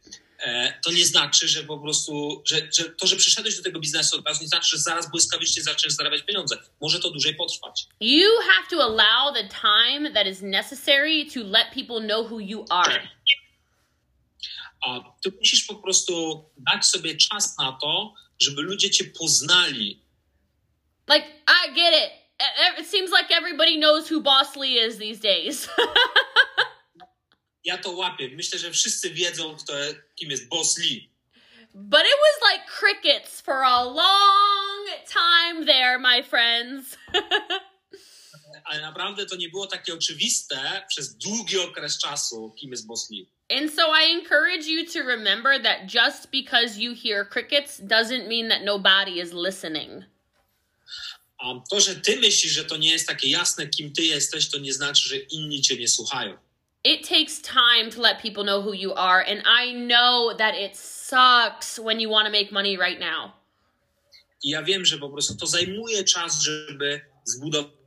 to 0.86 0.92
nie 0.92 1.06
znaczy, 1.06 1.48
że 1.48 1.64
po 1.64 1.78
prostu, 1.80 2.44
że, 2.46 2.56
że 2.74 2.84
to, 2.84 3.08
że 3.08 3.16
przyszedłeś 3.16 3.58
do 3.58 3.64
tego 3.64 3.80
biznesu 3.80 4.18
od 4.18 4.28
razu, 4.28 4.42
nie 4.42 4.48
znaczy, 4.48 4.70
że 4.70 4.78
zaraz 4.78 5.12
błyskawicznie 5.12 5.64
zaczniesz 5.64 5.94
zarabiać 5.94 6.22
pieniądze. 6.24 6.58
Może 6.82 7.00
to 7.00 7.10
dłużej 7.10 7.36
potrwać. 7.36 7.88
You 8.00 8.30
have 8.42 8.68
to 8.70 8.84
allow 8.84 9.34
the 9.36 9.50
time 9.62 10.12
that 10.12 10.28
is 10.28 10.42
necessary 10.42 11.26
to 11.34 11.40
let 11.40 11.68
people 11.74 12.08
know 12.08 12.32
who 12.32 12.40
you 12.40 12.66
are. 12.70 13.08
Ty 15.24 15.32
musisz 15.40 15.64
po 15.64 15.76
prostu 15.76 16.44
dać 16.58 16.86
sobie 16.86 17.16
czas 17.18 17.58
na 17.58 17.78
to, 17.82 18.14
żeby 18.40 18.62
ludzie 18.62 18.90
cię 18.90 19.04
poznali. 19.20 20.02
Like, 21.10 21.28
I 21.48 21.74
get 21.76 21.94
it. 21.94 22.12
E- 22.40 22.82
It 22.82 22.88
seems 22.90 23.12
like 23.12 23.36
everybody 23.38 23.78
knows 23.78 24.12
who 24.12 24.22
Boss 24.22 24.56
Lee 24.56 24.88
is 24.88 24.98
these 24.98 25.20
days. 25.22 25.70
Ja 27.64 27.78
to 27.78 27.92
łapię. 27.92 28.30
Myślę, 28.36 28.60
że 28.60 28.72
wszyscy 28.72 29.10
wiedzą, 29.10 29.56
kto, 29.56 29.74
kim 30.16 30.32
jest 30.32 30.50
Boss 30.50 30.78
Lee. 30.78 31.10
but 31.74 32.02
it 32.02 32.16
was 32.22 32.52
like 32.52 32.66
crickets 32.80 33.42
for 33.42 33.54
a 33.64 33.84
long 33.84 34.88
time 35.08 35.66
there, 35.66 36.00
my 36.00 36.24
friends. 36.24 36.98
Ale 38.76 38.84
naprawdę 38.84 39.26
to 39.26 39.36
nie 39.36 39.50
było 39.50 39.68
takie 39.68 39.94
oczywiste 39.94 40.86
przez 40.90 41.16
długi 41.18 41.60
okres 41.60 41.98
czasu, 41.98 42.54
kim 42.60 42.72
jest 42.72 42.88
Boss 42.88 43.10
and 43.50 43.72
so 43.72 43.92
I 43.92 44.12
encourage 44.12 44.68
you 44.68 44.86
to 44.86 45.04
remember 45.04 45.60
that 45.60 45.88
just 45.88 46.32
because 46.32 46.78
you 46.78 46.96
hear 46.96 47.26
crickets 47.26 47.80
doesn't 47.80 48.28
mean 48.28 48.50
that 48.50 48.64
nobody 48.64 49.20
is 49.20 49.34
listening. 49.34 50.04
A 51.40 51.54
to, 51.70 51.80
że 51.80 51.96
ty 51.96 52.16
myślisz, 52.20 52.54
że 52.54 52.66
to 52.66 52.78
nie 52.78 52.92
jest 52.92 53.08
takie 53.08 53.30
jasne, 53.30 53.68
kim 53.68 53.94
ty 53.94 54.04
jesteś, 54.04 54.50
to 54.50 54.58
nie 54.58 54.74
znaczy, 54.74 55.10
że 55.10 55.18
inni 55.18 55.62
cię 55.62 55.78
nie 55.78 55.88
słuchają. 55.88 56.38
It 56.84 57.10
takes 57.10 57.42
time 57.42 57.92
to 57.96 58.02
let 58.02 58.22
people 58.22 58.44
know 58.44 58.66
who 58.66 58.74
you 58.74 58.94
are, 58.94 59.26
and 59.26 59.44
I 59.48 59.74
know 59.74 60.38
that 60.38 60.56
it 60.56 60.78
sucks 60.78 61.80
when 61.80 62.02
you 62.02 62.10
want 62.10 62.26
to 62.26 62.32
make 62.32 62.52
money 62.52 62.78
right 62.78 63.00
now. 63.00 63.32
I 64.44 64.50
ja 64.50 64.64
wiem, 64.64 64.86
że 64.86 64.98
po 64.98 65.10
prostu 65.10 65.36
to 65.36 65.48
zajmuje 65.48 66.04
czas, 66.04 66.42
żeby 66.42 67.02
zbudować 67.26 67.85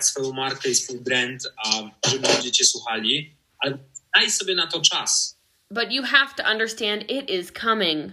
swoją 0.00 0.32
markę 0.32 0.68
i 0.68 0.74
swój 0.74 1.00
brand, 1.00 1.42
a 1.64 1.90
żeby 2.10 2.28
ludzie 2.36 2.52
cię 2.52 2.64
słuchali, 2.64 3.34
ale 3.58 3.78
daj 4.14 4.30
sobie 4.30 4.54
na 4.54 4.66
to 4.66 4.80
czas. 4.80 5.38
But 5.70 5.92
you 5.92 6.02
have 6.02 6.34
to 6.36 6.42
understand 6.50 7.10
it 7.10 7.30
is 7.30 7.52
coming. 7.52 8.12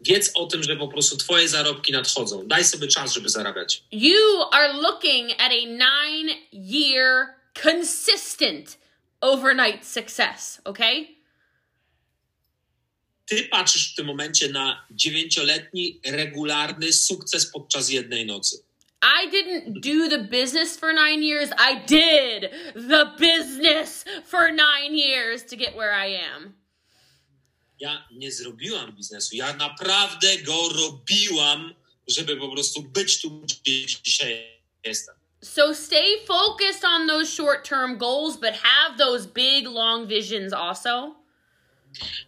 Wiedz 0.00 0.30
o 0.34 0.46
tym, 0.46 0.62
że 0.62 0.76
po 0.76 0.88
prostu 0.88 1.16
twoje 1.16 1.48
zarobki 1.48 1.92
nadchodzą. 1.92 2.48
Daj 2.48 2.64
sobie 2.64 2.88
czas, 2.88 3.12
żeby 3.12 3.28
zarabiać. 3.28 3.84
You 3.92 4.42
are 4.52 4.72
looking 4.72 5.30
at 5.32 5.52
a 5.52 5.66
nine 5.66 6.34
year 6.52 7.26
consistent 7.62 8.78
overnight 9.20 9.86
success, 9.86 10.60
okay? 10.64 11.06
Ty 13.26 13.44
patrzysz 13.44 13.92
w 13.92 13.96
tym 13.96 14.06
momencie 14.06 14.48
na 14.48 14.86
dziewięcioletni, 14.90 16.00
regularny 16.06 16.92
sukces 16.92 17.46
podczas 17.46 17.90
jednej 17.90 18.26
nocy. 18.26 18.64
I 19.02 19.26
didn't 19.30 19.80
do 19.80 20.08
the 20.08 20.18
business 20.18 20.76
for 20.76 20.92
nine 20.92 21.22
years. 21.22 21.50
I 21.56 21.82
did 21.86 22.50
the 22.74 23.12
business 23.18 24.04
for 24.24 24.50
nine 24.50 24.94
years 24.94 25.42
to 25.44 25.56
get 25.56 25.74
where 25.74 25.92
I 25.92 26.18
am. 26.36 26.54
Ja 27.80 28.04
nie 28.12 28.32
zrobiłam 28.32 28.92
biznesu. 28.96 29.36
Ja 29.36 29.52
naprawdę 29.52 30.38
go 30.38 30.68
robiłam, 30.68 31.74
żeby 32.08 32.36
po 32.36 32.48
prostu 32.48 32.82
być 32.82 33.20
tu, 33.20 33.30
gdzie 33.30 33.86
dzisiaj 33.86 34.60
jestem. 34.84 35.14
So 35.42 35.74
stay 35.74 36.18
focused 36.26 36.84
on 36.84 37.06
those 37.06 37.32
short 37.32 37.64
term 37.64 37.96
goals, 37.96 38.36
but 38.36 38.54
have 38.54 38.98
those 38.98 39.26
big, 39.26 39.66
long 39.66 40.06
visions 40.06 40.52
also. 40.52 41.16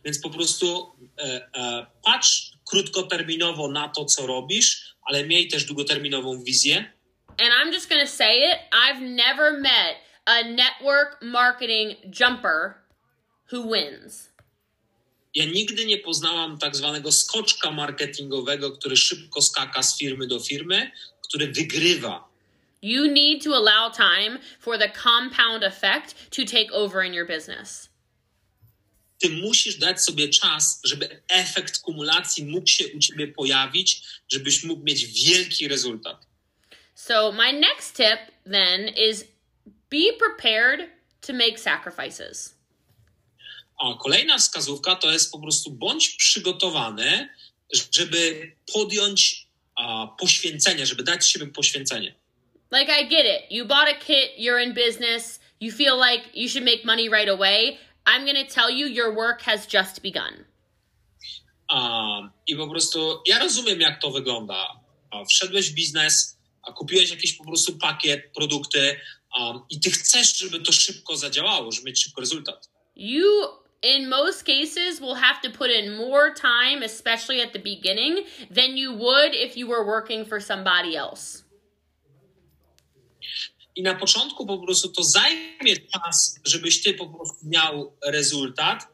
Więc 0.05 0.19
po 0.19 0.31
prostu 0.31 0.93
e, 1.19 1.49
e, 1.55 1.87
patrz 2.05 2.53
krótkoterminowo 2.71 3.69
na 3.69 3.89
to, 3.89 4.05
co 4.05 4.27
robisz, 4.27 4.92
ale 5.03 5.27
miej 5.27 5.49
też 5.49 5.65
długoterminową 5.65 6.43
wizję. 6.45 6.93
And 7.29 7.49
I'm 7.49 7.73
just 7.73 7.89
to 7.89 8.07
say 8.07 8.53
it 8.53 8.59
I've 8.73 9.01
never 9.01 9.61
met 9.61 9.97
a 10.27 10.43
network 10.43 11.23
marketing 11.23 11.97
jumper 12.11 12.75
who 13.53 13.63
wins. 13.63 14.29
Ja 15.35 15.45
nigdy 15.45 15.87
nie 15.87 15.99
poznałam 15.99 16.59
tak 16.59 16.77
zwanego 16.77 17.13
skoczka 17.13 17.71
marketingowego, 17.71 18.71
który 18.71 18.97
szybko 18.97 19.43
skaka 19.43 19.83
z 19.83 19.99
firmy 19.99 20.27
do 20.27 20.41
firmy, 20.41 20.91
który 21.29 21.47
wygrywa. 21.47 22.29
You 22.83 23.07
need 23.07 23.45
to 23.45 23.55
allow 23.55 23.97
time 23.97 24.39
for 24.61 24.79
the 24.79 24.91
compound 24.91 25.65
effect 25.65 26.31
to 26.31 26.45
take 26.45 26.73
over 26.73 27.05
in 27.05 27.15
your 27.15 27.27
business. 27.27 27.92
Ty 29.23 29.31
musisz 29.31 29.77
dać 29.77 30.05
sobie 30.05 30.29
czas, 30.29 30.81
żeby 30.85 31.23
efekt 31.29 31.79
kumulacji 31.79 32.45
mógł 32.45 32.67
się 32.67 32.89
u 32.89 32.99
ciebie 32.99 33.29
pojawić, 33.29 34.03
żebyś 34.33 34.65
mógł 34.65 34.85
mieć 34.85 35.07
wielki 35.07 35.69
rezultat. 35.69 36.27
So, 36.95 37.33
my 37.33 37.53
next 37.53 37.97
tip 37.97 38.19
then 38.45 38.89
is 39.11 39.25
be 39.91 40.13
prepared 40.19 40.91
to 41.21 41.33
make 41.33 41.61
sacrifices. 41.61 42.55
A 43.79 43.95
kolejna 43.95 44.39
wskazówka 44.39 44.97
to 44.97 45.13
jest 45.13 45.33
po 45.33 45.39
prostu 45.39 45.71
bądź 45.71 46.09
przygotowany, 46.09 47.29
żeby 47.93 48.53
podjąć 48.73 49.47
a, 49.77 50.07
poświęcenie, 50.07 50.87
żeby 50.87 51.03
dać 51.03 51.29
siebie 51.29 51.47
poświęcenie. 51.47 52.15
Like, 52.73 53.01
I 53.01 53.09
get 53.09 53.27
it. 53.27 53.51
You 53.51 53.67
bought 53.67 53.89
a 53.89 54.05
kit, 54.05 54.39
you're 54.39 54.65
in 54.67 54.75
business, 54.75 55.41
you 55.61 55.73
feel 55.73 55.97
like 55.97 56.23
you 56.35 56.49
should 56.49 56.65
make 56.65 56.85
money 56.85 57.09
right 57.09 57.29
away. 57.29 57.79
I'm 58.07 58.25
going 58.25 58.47
to 58.47 58.55
tell 58.55 58.71
you 58.71 58.87
your 58.87 59.15
work 59.15 59.43
has 59.43 59.67
just 59.67 60.03
begun. 60.03 60.45
A, 61.69 62.31
I 62.47 62.57
po 62.57 62.69
prostu 62.69 63.23
ja 63.27 63.39
rozumiem, 63.39 63.81
jak 63.81 64.01
to 64.01 64.11
wygląda. 64.11 64.67
Wszedłeś 65.29 65.71
w 65.71 65.75
biznes, 65.75 66.39
a 66.63 66.73
kupiłeś 66.73 67.11
jakiś 67.11 67.33
po 67.33 67.45
prostu 67.45 67.79
pakiet, 67.79 68.33
produkty 68.35 69.01
um, 69.41 69.61
i 69.71 69.81
ty 69.81 69.91
chcesz, 69.91 70.39
żeby 70.39 70.61
to 70.61 70.73
szybko 70.73 71.17
zadziałało, 71.17 71.73
żeby 71.73 71.87
mieć 71.87 72.03
szybko 72.05 72.21
rezultat. 72.21 72.69
You, 72.97 73.49
in 73.83 74.09
most 74.09 74.45
cases, 74.45 75.01
will 75.01 75.15
have 75.15 75.41
to 75.43 75.51
put 75.51 75.71
in 75.71 75.97
more 75.97 76.35
time, 76.35 76.85
especially 76.85 77.43
at 77.43 77.53
the 77.53 77.59
beginning, 77.59 78.27
than 78.55 78.77
you 78.77 78.93
would 78.93 79.35
if 79.35 79.57
you 79.57 79.69
were 79.69 79.85
working 79.87 80.29
for 80.29 80.43
somebody 80.43 80.97
else. 80.97 81.42
I 83.77 83.83
na 83.83 83.95
początku 83.95 84.47
po 84.47 84.59
prostu 84.59 84.89
to 84.89 85.03
zajmie 85.03 85.77
czas, 85.93 86.41
żebyś 86.45 86.83
ty 86.83 86.95
po 86.95 87.07
prostu 87.07 87.37
miał 87.43 87.97
rezultat. 88.07 88.87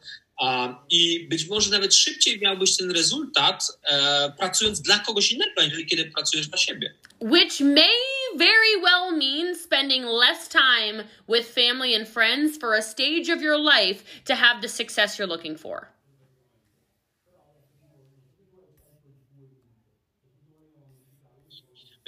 I 0.90 1.28
być 1.28 1.46
może 1.46 1.70
nawet 1.70 1.94
szybciej 1.94 2.40
miałbyś 2.40 2.76
ten 2.76 2.90
rezultat 2.90 3.62
e, 3.84 4.32
pracując 4.38 4.80
dla 4.80 4.98
kogoś 4.98 5.32
innego, 5.32 5.62
niż 5.62 5.86
kiedy 5.86 6.04
pracujesz 6.04 6.46
dla 6.46 6.58
siebie. 6.58 6.94
Which 7.20 7.60
may 7.60 7.96
very 8.36 8.80
well 8.82 9.10
mean 9.16 9.56
spending 9.56 10.04
less 10.04 10.48
time 10.48 11.04
with 11.28 11.54
family 11.54 11.96
and 11.96 12.08
friends 12.08 12.58
for 12.58 12.74
a 12.74 12.82
stage 12.82 13.30
of 13.36 13.42
your 13.42 13.58
life 13.58 14.04
to 14.24 14.34
have 14.34 14.62
the 14.62 14.68
success 14.68 15.18
you're 15.18 15.28
looking 15.28 15.58
for. 15.58 15.97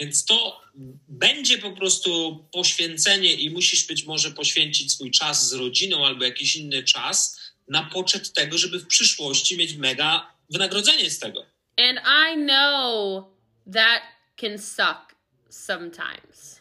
Więc 0.00 0.24
to 0.24 0.60
będzie 1.08 1.58
po 1.58 1.70
prostu 1.70 2.38
poświęcenie 2.52 3.34
i 3.34 3.50
musisz 3.50 3.86
być 3.86 4.04
może 4.04 4.30
poświęcić 4.30 4.92
swój 4.92 5.10
czas 5.10 5.48
z 5.48 5.52
rodziną 5.52 6.06
albo 6.06 6.24
jakiś 6.24 6.56
inny 6.56 6.82
czas 6.82 7.40
na 7.68 7.82
poczet 7.82 8.32
tego, 8.32 8.58
żeby 8.58 8.78
w 8.78 8.86
przyszłości 8.86 9.56
mieć 9.56 9.74
mega 9.74 10.34
wynagrodzenie 10.50 11.10
z 11.10 11.18
tego. 11.18 11.46
And 11.76 11.98
I 11.98 12.44
know 12.44 13.24
that 13.72 14.02
can 14.36 14.58
suck 14.58 15.14
sometimes. 15.50 16.60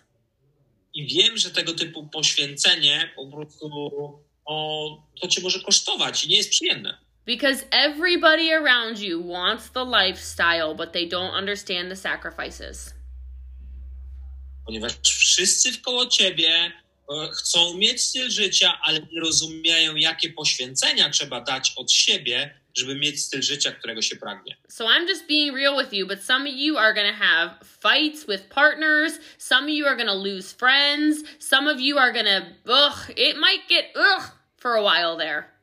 I 0.93 1.07
wiem, 1.07 1.37
że 1.37 1.51
tego 1.51 1.73
typu 1.73 2.07
poświęcenie 2.07 3.11
po 3.15 3.27
prostu 3.27 3.71
o, 4.45 5.03
to 5.21 5.27
cię 5.27 5.41
może 5.41 5.59
kosztować 5.59 6.25
i 6.25 6.29
nie 6.29 6.37
jest 6.37 6.49
przyjemne. 6.49 6.97
Because 7.25 7.65
everybody 7.71 8.55
around 8.55 8.99
you 8.99 9.27
wants 9.27 9.71
the 9.71 9.85
lifestyle, 9.85 10.75
but 10.75 10.91
they 10.91 11.09
don't 11.09 11.37
understand 11.37 11.89
the 11.89 11.95
sacrifices. 11.95 12.98
Ponieważ 14.69 14.93
wszyscy 15.03 15.73
wkoło 15.73 16.05
ciebie 16.05 16.49
e, 16.49 16.71
chcą 17.33 17.77
mieć 17.77 18.01
styl 18.01 18.29
życia, 18.29 18.79
ale 18.83 18.99
nie 18.99 19.21
rozumieją, 19.21 19.95
jakie 19.95 20.29
poświęcenia 20.29 21.09
trzeba 21.09 21.41
dać 21.41 21.73
od 21.75 21.91
siebie, 21.91 22.59
żeby 22.77 22.95
mieć 22.95 23.21
styl 23.21 23.41
życia, 23.41 23.71
którego 23.71 24.01
się 24.01 24.15
pragnie. 24.15 24.57
So 24.69 24.85
I'm 24.85 25.07
just 25.07 25.27
being 25.27 25.55
real 25.55 25.83
with 25.83 25.93
you, 25.93 26.07
but 26.07 26.23
some 26.23 26.49
of 26.49 26.55
you 26.55 26.77
are 26.77 27.13
have 27.13 27.55
fights 27.81 28.25
with 28.27 28.43
partners. 28.49 29.13
Some 29.37 29.63
of 29.63 29.69
you 29.69 29.87
are 29.87 29.97
lose 30.15 30.55
friends. 30.55 31.23
Some 31.39 31.71
of 31.71 31.79
you 31.79 31.97
are 31.97 32.13
ugh, 32.67 33.09
it 33.17 33.37
might 33.37 33.67
get, 33.69 33.85
ugh, 33.95 34.31
for 34.57 34.75
a 34.75 34.83
while 34.83 35.17
there. 35.17 35.58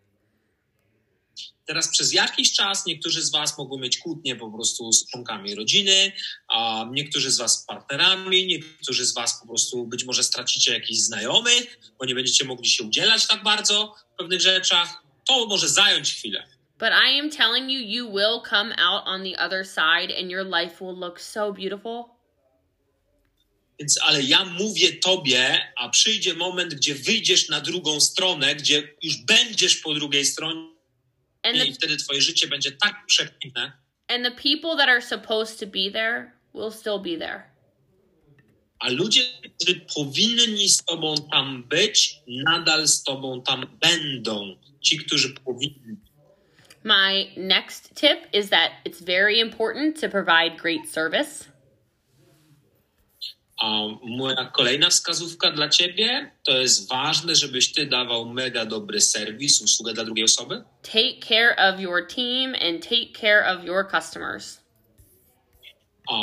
Teraz 1.66 1.88
przez 1.88 2.12
jakiś 2.12 2.52
czas 2.52 2.86
niektórzy 2.86 3.22
z 3.22 3.30
Was 3.30 3.58
mogą 3.58 3.78
mieć 3.78 3.98
kłótnie 3.98 4.36
po 4.36 4.50
prostu 4.50 4.92
z 4.92 5.10
członkami 5.10 5.54
rodziny, 5.54 6.12
a 6.48 6.86
niektórzy 6.92 7.30
z 7.30 7.38
Was 7.38 7.62
z 7.62 7.66
partnerami, 7.66 8.46
niektórzy 8.46 9.06
z 9.06 9.14
Was 9.14 9.40
po 9.40 9.46
prostu 9.46 9.86
być 9.86 10.04
może 10.04 10.24
stracicie 10.24 10.72
jakichś 10.72 11.00
znajomych, 11.00 11.78
bo 11.98 12.04
nie 12.04 12.14
będziecie 12.14 12.44
mogli 12.44 12.68
się 12.68 12.84
udzielać 12.84 13.26
tak 13.26 13.42
bardzo 13.42 13.94
w 14.14 14.18
pewnych 14.18 14.40
rzeczach. 14.40 15.02
To 15.24 15.46
może 15.46 15.68
zająć 15.68 16.14
chwilę. 16.14 16.46
But 16.78 16.88
I 16.88 17.20
am 17.20 17.30
telling 17.30 17.70
you, 17.70 17.80
you 17.80 18.10
will 18.10 18.40
come 18.50 18.76
out 18.78 19.02
on 19.06 19.24
the 19.24 19.44
other 19.44 19.66
side 19.66 20.18
and 20.18 20.30
your 20.30 20.44
life 20.44 20.76
will 20.80 20.98
look 20.98 21.20
so 21.20 21.52
beautiful. 21.52 22.04
Więc, 23.78 23.98
ale 24.02 24.22
ja 24.22 24.44
mówię 24.44 24.92
tobie, 24.92 25.72
a 25.76 25.88
przyjdzie 25.88 26.34
moment, 26.34 26.74
gdzie 26.74 26.94
wyjdziesz 26.94 27.48
na 27.48 27.60
drugą 27.60 28.00
stronę, 28.00 28.54
gdzie 28.54 28.94
już 29.02 29.16
będziesz 29.16 29.76
po 29.76 29.94
drugiej 29.94 30.24
stronie 30.24 30.75
And 31.46 31.56
i 31.56 31.66
the, 31.66 31.72
wtedy 31.72 31.96
twoje 31.96 32.20
życie 32.20 32.48
będzie 32.48 32.72
tak 32.72 33.06
przepiękne, 33.06 33.72
and 34.08 34.24
the 34.24 34.30
people 34.30 34.76
that 34.76 34.88
are 34.88 35.02
supposed 35.02 35.60
to 35.60 35.66
be 35.66 35.90
there 35.92 36.32
will 36.54 36.72
still 36.72 36.98
be 36.98 37.18
there. 37.18 37.56
a 38.78 38.90
ludzie, 38.90 39.22
którzy 39.58 39.80
powinni 39.94 40.68
z 40.68 40.84
tobą 40.84 41.14
tam 41.32 41.64
być, 41.64 42.20
nadal 42.26 42.88
z 42.88 43.02
tobą 43.02 43.42
tam 43.42 43.66
będą. 43.80 44.56
Ci, 44.80 44.98
którzy 44.98 45.34
powinni. 45.34 45.96
My 46.84 47.26
next 47.36 47.94
tip 47.94 48.18
is 48.32 48.50
that 48.50 48.70
it's 48.84 49.00
very 49.00 49.40
important 49.40 50.00
to 50.00 50.08
provide 50.08 50.56
great 50.56 50.88
service. 50.88 51.44
A 53.62 53.86
moja 54.02 54.44
kolejna 54.44 54.90
wskazówka 54.90 55.52
dla 55.52 55.68
ciebie 55.68 56.30
to 56.44 56.52
jest 56.52 56.88
ważne, 56.88 57.34
żebyś 57.34 57.72
ty 57.72 57.86
dawał 57.86 58.28
mega 58.28 58.64
dobry 58.66 59.00
serwis, 59.00 59.62
usługę 59.62 59.92
dla 59.92 60.04
drugiej 60.04 60.24
osoby. 60.24 60.64
Take 60.82 61.20
care 61.28 61.56
of 61.58 61.80
your 61.80 62.06
team 62.06 62.54
and 62.54 62.82
take 62.82 63.12
care 63.20 63.56
of 63.56 63.64
your 63.64 63.90
customers. 63.90 64.60
A 66.10 66.14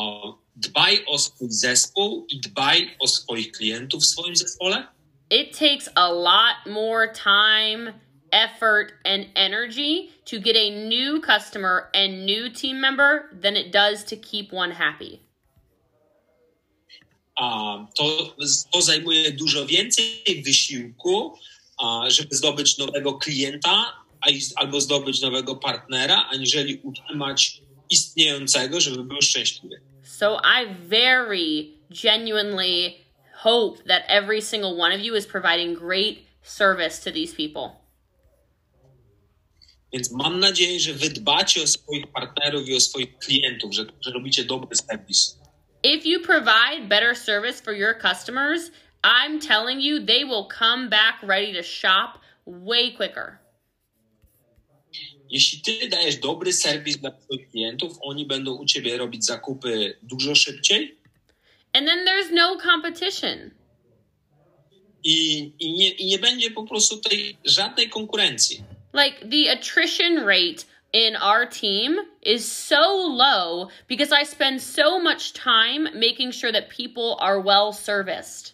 dbaj 0.55 1.03
o 1.07 1.19
swój 1.19 1.51
zespół 1.51 2.25
i 2.29 2.39
dbaj 2.39 2.95
o 2.99 3.07
swoich 3.07 3.51
klientów 3.51 4.03
w 4.03 4.05
swoim 4.05 4.35
zespole. 4.35 4.87
It 5.29 5.59
takes 5.59 5.89
a 5.95 6.09
lot 6.09 6.55
more 6.65 7.07
time, 7.07 7.93
effort, 8.31 8.93
and 9.05 9.25
energy 9.35 10.09
to 10.25 10.39
get 10.39 10.55
a 10.55 10.69
new 10.69 11.21
customer 11.21 11.89
and 11.93 12.25
new 12.25 12.49
team 12.49 12.79
member 12.79 13.29
than 13.41 13.55
it 13.55 13.71
does 13.71 14.03
to 14.03 14.15
keep 14.15 14.53
one 14.53 14.73
happy. 14.73 15.19
A 17.35 17.77
to, 17.97 18.35
to 18.71 18.81
zajmuje 18.81 19.31
dużo 19.31 19.65
więcej 19.65 20.43
wysiłku, 20.45 21.37
żeby 22.07 22.35
zdobyć 22.35 22.77
nowego 22.77 23.13
klienta 23.13 24.03
albo 24.55 24.81
zdobyć 24.81 25.21
nowego 25.21 25.55
partnera, 25.55 26.27
aniżeli 26.31 26.79
utrzymać 26.83 27.61
istniejącego, 27.89 28.81
żeby 28.81 29.03
był 29.03 29.21
szczęśliwy. 29.21 29.81
So 30.03 30.41
I 30.61 30.87
very 30.87 31.67
genuinely 32.03 32.93
hope 33.33 33.83
that 33.83 34.03
every 34.07 34.41
single 34.41 34.77
one 34.79 34.95
of 34.95 35.01
you 35.01 35.15
is 35.15 35.25
providing 35.25 35.79
great 35.79 36.17
service 36.43 37.03
to 37.03 37.11
these 37.11 37.35
people. 37.35 37.69
Więc 39.93 40.11
mam 40.11 40.39
nadzieję, 40.39 40.79
że 40.79 40.93
wy 40.93 41.09
dbacie 41.09 41.63
o 41.63 41.67
swoich 41.67 42.07
partnerów 42.07 42.69
i 42.69 42.75
o 42.75 42.79
swoich 42.79 43.17
klientów, 43.17 43.73
że, 43.73 43.85
że 44.01 44.11
robicie 44.11 44.43
dobry 44.43 44.75
serwis. 44.75 45.39
If 45.83 46.05
you 46.05 46.19
provide 46.19 46.87
better 46.89 47.13
service 47.15 47.61
for 47.61 47.73
your 47.73 47.93
customers, 47.93 48.71
I'm 49.03 49.39
telling 49.39 49.81
you, 49.81 49.99
they 49.99 50.23
will 50.23 50.45
come 50.45 50.89
back 50.89 51.15
ready 51.23 51.53
to 51.53 51.63
shop 51.63 52.19
way 52.45 52.91
quicker. 52.91 53.39
Jeśli 55.29 55.61
ty 55.61 55.89
dajesz 55.89 56.15
dobry 56.17 56.53
serwis 56.53 56.97
dla 56.97 57.11
swoich 57.21 57.49
klientów, 57.49 57.97
oni 58.01 58.25
będą 58.25 58.55
u 58.55 58.65
ciebie 58.65 58.97
robić 58.97 59.25
zakupy 59.25 59.97
dużo 60.03 60.35
szybciej 60.35 60.97
And 61.73 61.87
then 61.87 62.05
there's 62.05 62.31
no 62.31 62.57
competition. 62.57 63.51
i, 65.03 65.51
i, 65.59 65.73
nie, 65.73 65.89
i 65.89 66.05
nie 66.05 66.19
będzie 66.19 66.51
po 66.51 66.63
prostu 66.63 66.97
tej 66.97 67.37
żadnej 67.45 67.89
konkurencji. 67.89 68.63
Like 68.93 69.25
the 69.29 69.51
attrition 69.51 70.17
rate 70.17 70.65
in 70.93 71.15
our 71.15 71.45
team 71.45 71.97
is 72.21 72.49
so 72.49 72.81
low 73.07 73.69
because 73.87 74.11
I 74.11 74.23
spend 74.23 74.61
so 74.61 74.99
much 75.01 75.33
time 75.33 75.87
making 75.95 76.31
sure 76.31 76.51
that 76.51 76.69
people 76.69 77.17
are 77.19 77.39
well 77.41 77.73
serviced. 77.73 78.53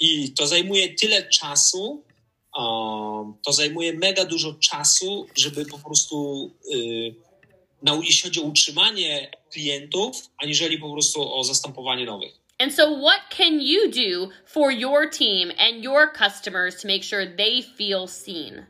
I 0.00 0.32
to 0.36 0.46
zajmuje 0.46 0.96
tyle 0.96 1.22
czasu, 1.28 2.02
um, 2.56 3.38
to 3.44 3.52
zajmuje 3.52 3.98
mega 3.98 4.24
dużo 4.24 4.54
czasu, 4.54 5.26
żeby 5.34 5.64
po 5.66 5.78
prostu, 5.78 6.50
y, 6.74 7.14
na, 7.82 7.94
jeśli 7.94 8.22
chodzi 8.22 8.40
o 8.40 8.44
utrzymanie 8.44 9.30
klientów, 9.52 10.30
aniżeli 10.38 10.78
po 10.78 10.92
prostu 10.92 11.34
o 11.34 11.44
zastępowanie 11.44 12.04
nowych. 12.06 12.32
And 12.58 12.72
so, 12.72 12.86
what 12.86 13.20
can 13.30 13.60
you 13.60 13.90
do 13.90 14.30
for 14.46 14.72
your 14.72 15.10
team 15.10 15.52
and 15.58 15.82
your 15.82 16.12
customers 16.12 16.76
to 16.82 16.86
make 16.86 17.02
sure 17.02 17.26
they 17.26 17.62
feel 17.62 18.06
seen? 18.06 18.66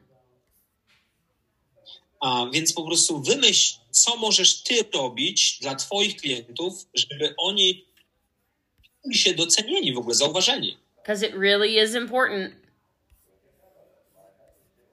A 2.23 2.47
więc 2.53 2.73
po 2.73 2.87
prostu 2.87 3.23
wymyśl, 3.23 3.75
co 3.91 4.17
możesz 4.17 4.63
ty 4.63 4.85
robić 4.95 5.59
dla 5.61 5.75
twoich 5.75 6.17
klientów, 6.17 6.87
żeby 6.95 7.35
oni 7.39 7.85
się 9.13 9.35
docenieni, 9.35 9.95
w 9.95 9.99
ogóle 9.99 10.15
zauważeni. 10.15 10.79
Because 10.97 11.27
it 11.27 11.35
really 11.35 11.85
is 11.85 11.95
important. 11.95 12.63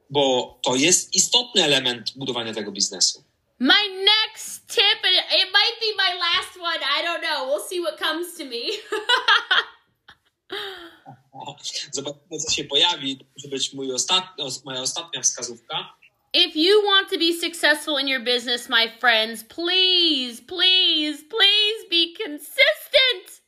bo 0.10 0.60
to 0.64 0.76
jest 0.76 1.16
istotny 1.16 1.64
element 1.64 2.12
budowania 2.16 2.54
tego 2.54 2.72
biznesu. 2.72 3.24
My 3.60 3.90
next 3.90 4.68
tip, 4.68 5.04
and 5.04 5.16
it 5.42 5.48
might 5.52 5.80
be 5.80 5.96
my 5.98 6.14
last 6.20 6.58
one. 6.58 6.80
I 6.80 7.04
don't 7.04 7.22
know. 7.22 7.48
We'll 7.50 7.68
see 7.70 7.82
what 7.82 8.00
comes 8.00 8.38
to 8.38 8.46
me. 8.46 8.62
Zobaczymy, 11.92 12.40
co 12.40 12.52
się 12.52 12.64
pojawi. 12.64 13.18
To 13.18 13.26
może 13.38 13.48
być 13.48 13.74
mój 13.74 13.94
ostatni, 13.94 14.46
moja 14.66 14.82
ostatnia 14.82 15.22
wskazówka. 15.22 15.99
If 16.34 16.56
you 16.56 16.82
want 16.86 17.10
to 17.10 17.18
be 17.18 17.34
successful 17.34 17.98
in 17.98 18.08
your 18.08 18.20
business, 18.20 18.70
my 18.70 18.88
friends, 19.00 19.44
please, 19.44 20.40
please, 20.40 21.24
please 21.24 21.86
be 21.90 22.16
consistent. 22.26 23.42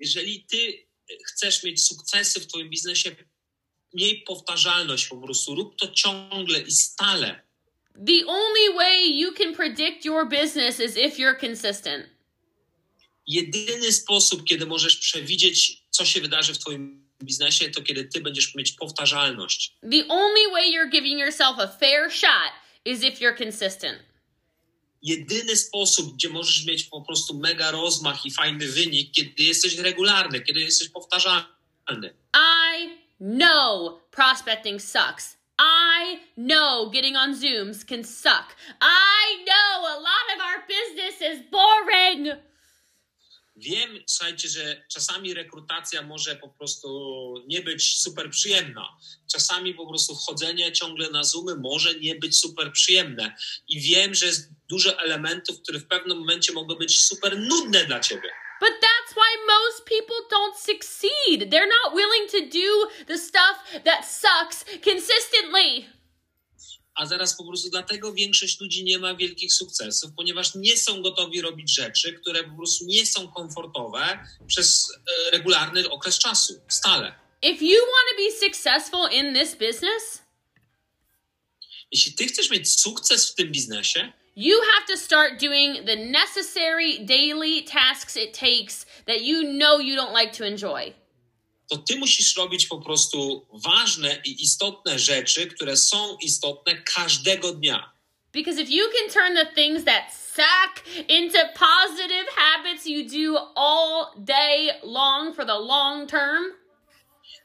Jeżeli 0.00 0.44
ty 0.50 0.88
chcesz 1.26 1.62
mieć 1.62 1.82
sukcesy 1.82 2.40
w 2.40 2.46
twoim 2.46 2.70
biznesie, 2.70 3.16
miej 3.94 4.22
powtarzalność 4.22 5.06
po 5.06 5.16
prostu. 5.16 5.54
Rób 5.54 5.76
to 5.76 5.88
ciągle 5.88 6.60
i 6.60 6.70
stale. 6.70 7.42
The 7.94 8.26
only 8.26 8.74
way 8.76 9.06
you 9.06 9.32
can 9.32 9.54
predict 9.54 10.04
your 10.04 10.28
business 10.28 10.80
is 10.80 10.96
if 10.96 11.18
you're 11.18 11.40
consistent. 11.40 12.06
Jedyny 13.26 13.92
sposób, 13.92 14.44
kiedy 14.44 14.66
możesz 14.66 14.96
przewidzieć, 14.96 15.82
co 15.90 16.04
się 16.04 16.20
wydarzy 16.20 16.54
w 16.54 16.58
twoim 16.58 17.01
biznesie, 17.22 17.70
to 17.70 17.82
kiedy 17.82 18.04
ty 18.04 18.20
będziesz 18.20 18.54
mieć 18.54 18.72
powtarzalność. 18.72 19.72
The 19.82 20.08
only 20.08 20.52
way 20.52 20.72
you're 20.72 20.90
giving 20.90 21.20
yourself 21.20 21.58
a 21.58 21.68
fair 21.68 22.10
shot 22.10 22.52
is 22.84 23.02
if 23.02 23.20
you're 23.20 23.38
consistent. 23.38 23.98
Jedyny 25.02 25.56
sposób, 25.56 26.14
gdzie 26.14 26.28
możesz 26.28 26.64
mieć 26.66 26.84
po 26.84 27.00
prostu 27.00 27.38
mega 27.38 27.70
rozmach 27.70 28.26
i 28.26 28.30
fajny 28.30 28.68
wynik, 28.68 29.12
kiedy 29.12 29.42
jesteś 29.42 29.78
regularny, 29.78 30.40
kiedy 30.40 30.60
jesteś 30.60 30.88
powtarzalny. 30.88 32.14
I 32.34 32.88
know 33.18 34.00
prospecting 34.10 34.82
sucks. 34.82 35.36
I 35.58 36.18
know 36.36 36.90
getting 36.90 37.16
on 37.16 37.34
Zooms 37.34 37.84
can 37.84 38.04
suck. 38.04 38.56
I 38.80 39.44
know 39.44 39.86
a 39.86 39.98
lot 40.00 40.26
of 40.34 40.40
our 40.40 40.64
business 40.66 41.20
is 41.20 41.42
boring. 41.50 42.38
Wiem, 43.56 43.98
słuchajcie, 44.06 44.48
że 44.48 44.84
czasami 44.88 45.34
rekrutacja 45.34 46.02
może 46.02 46.36
po 46.36 46.48
prostu 46.48 46.88
nie 47.46 47.62
być 47.62 47.98
super 47.98 48.30
przyjemna. 48.30 48.88
Czasami 49.32 49.74
po 49.74 49.88
prostu 49.88 50.16
wchodzenie 50.16 50.72
ciągle 50.72 51.10
na 51.10 51.24
Zoomy 51.24 51.56
może 51.56 51.94
nie 51.94 52.14
być 52.14 52.40
super 52.40 52.72
przyjemne. 52.72 53.36
I 53.68 53.80
wiem, 53.80 54.14
że 54.14 54.26
jest 54.26 54.50
dużo 54.68 54.98
elementów, 54.98 55.62
które 55.62 55.78
w 55.78 55.86
pewnym 55.86 56.18
momencie 56.18 56.52
mogą 56.52 56.74
być 56.74 57.00
super 57.00 57.38
nudne 57.38 57.84
dla 57.84 58.00
ciebie. 58.00 58.30
But 58.60 58.70
that's 58.80 59.14
why 59.14 59.30
most 59.46 59.84
people 59.86 60.16
don't 60.30 60.56
succeed. 60.56 61.50
They're 61.50 61.72
not 61.82 61.94
willing 61.94 62.28
to 62.30 62.40
do 62.40 63.04
the 63.06 63.18
stuff 63.18 63.56
that 63.84 64.04
sucks 64.06 64.64
consistently. 64.84 65.88
A 66.94 67.06
zaraz 67.06 67.36
po 67.36 67.44
prostu 67.44 67.70
dlatego 67.70 68.12
większość 68.12 68.60
ludzi 68.60 68.84
nie 68.84 68.98
ma 68.98 69.14
wielkich 69.14 69.54
sukcesów, 69.54 70.10
ponieważ 70.16 70.54
nie 70.54 70.76
są 70.76 71.02
gotowi 71.02 71.40
robić 71.40 71.74
rzeczy, 71.74 72.12
które 72.12 72.44
po 72.44 72.56
prostu 72.56 72.84
nie 72.84 73.06
są 73.06 73.28
komfortowe 73.28 74.18
przez 74.46 74.92
e, 75.26 75.30
regularny 75.30 75.90
okres 75.90 76.18
czasu, 76.18 76.54
stale. 76.68 77.14
If 77.42 77.64
you 77.64 77.80
want 77.80 78.06
to 78.10 78.16
be 78.16 78.46
successful 78.46 79.08
in 79.12 79.34
this 79.34 79.54
business, 79.54 80.22
Jeśli 81.92 82.12
ty 82.12 82.26
chcesz 82.26 82.50
mieć 82.50 82.80
sukces 82.80 83.30
w 83.30 83.34
tym 83.34 83.52
biznesie, 83.52 84.12
you 84.36 84.60
have 84.60 84.86
to 84.86 84.96
start 84.96 85.40
doing 85.40 85.86
the 85.86 85.96
necessary 85.96 86.98
daily 86.98 87.62
tasks 87.62 88.16
it 88.16 88.38
takes 88.38 88.86
that 89.06 89.20
you 89.20 89.42
know 89.42 89.80
you 89.80 89.96
don't 89.96 90.14
like 90.20 90.32
to 90.38 90.44
enjoy. 90.44 90.92
To 91.68 91.76
ty 91.76 91.96
musisz 91.96 92.36
robić 92.36 92.66
po 92.66 92.80
prostu 92.80 93.46
ważne 93.52 94.20
i 94.24 94.42
istotne 94.42 94.98
rzeczy, 94.98 95.46
które 95.46 95.76
są 95.76 96.16
istotne 96.22 96.82
każdego 96.82 97.52
dnia. 97.52 97.92
Because 98.32 98.62
if 98.62 98.72
you 98.72 98.84
can 98.88 99.10
turn 99.10 99.36
the 99.36 99.54
things 99.54 99.84
that 99.84 100.04
suck 100.34 100.86
into 101.08 101.38
positive 101.54 102.26
habits 102.36 102.86
you 102.86 103.04
do 103.04 103.38
all 103.56 104.06
day 104.16 104.80
long 104.82 105.36
for 105.36 105.46
the 105.46 105.58
long 105.58 106.10
term, 106.10 106.62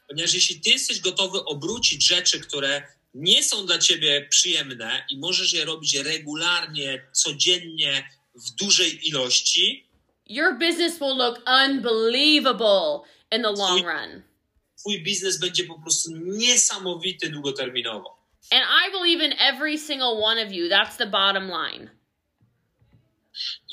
Ponieważ 0.08 0.34
jeśli 0.34 0.60
ty 0.60 0.70
jesteś 0.70 1.00
gotowy 1.00 1.44
obrócić 1.44 2.06
rzeczy, 2.06 2.40
które 2.40 2.82
nie 3.14 3.42
są 3.42 3.66
dla 3.66 3.78
ciebie 3.78 4.26
przyjemne 4.30 5.06
i 5.10 5.18
możesz 5.18 5.52
je 5.52 5.64
robić 5.64 5.94
regularnie, 5.94 7.06
codziennie, 7.12 8.08
w 8.34 8.50
dużej 8.50 9.08
ilości, 9.08 9.88
your 10.26 10.58
business 10.58 10.98
will 10.98 11.16
look 11.16 11.42
unbelievable 11.46 13.04
in 13.32 13.42
the 13.42 13.52
long 13.52 13.84
run. 13.84 14.22
twój 14.76 15.02
biznes 15.02 15.38
będzie 15.40 15.64
po 15.64 15.78
prostu 15.78 16.10
niesamowity 16.16 17.30
długoterminowo. 17.30 18.18
And 18.50 18.62
I 18.62 18.90
believe 18.90 19.24
in 19.24 19.32
every 19.38 19.78
single 19.78 20.22
one 20.22 20.46
of 20.46 20.52
you. 20.52 20.68
That's 20.68 20.96
the 20.96 21.06
bottom 21.06 21.48
line. 21.48 21.90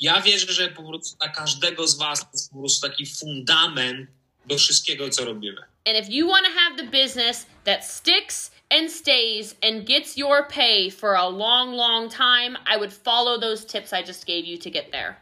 Ja 0.00 0.20
wierzę, 0.20 0.52
że 0.52 0.68
po 0.68 0.82
prostu 0.82 1.16
każdego 1.34 1.88
z 1.88 1.98
was 1.98 2.26
jest 2.32 2.50
po 2.52 2.58
prostu 2.58 2.88
taki 2.88 3.06
fundament 3.06 4.10
do 4.46 4.58
wszystkiego, 4.58 5.10
co 5.10 5.24
robimy. 5.24 5.62
And 5.86 5.96
if 5.96 6.08
you 6.08 6.28
want 6.28 6.46
to 6.46 6.52
have 6.52 6.76
the 6.76 7.02
business 7.02 7.46
that 7.64 7.84
sticks 7.84 8.50
and 8.70 8.92
stays 8.92 9.54
and 9.62 9.86
gets 9.86 10.16
your 10.16 10.46
pay 10.48 10.90
for 10.90 11.14
a 11.14 11.28
long, 11.28 11.74
long 11.74 12.10
time, 12.10 12.58
I 12.66 12.76
would 12.76 12.92
follow 12.92 13.40
those 13.40 13.66
tips 13.66 13.92
I 13.92 14.02
just 14.02 14.26
gave 14.26 14.44
you 14.44 14.58
to 14.58 14.70
get 14.70 14.90
there. 14.92 15.16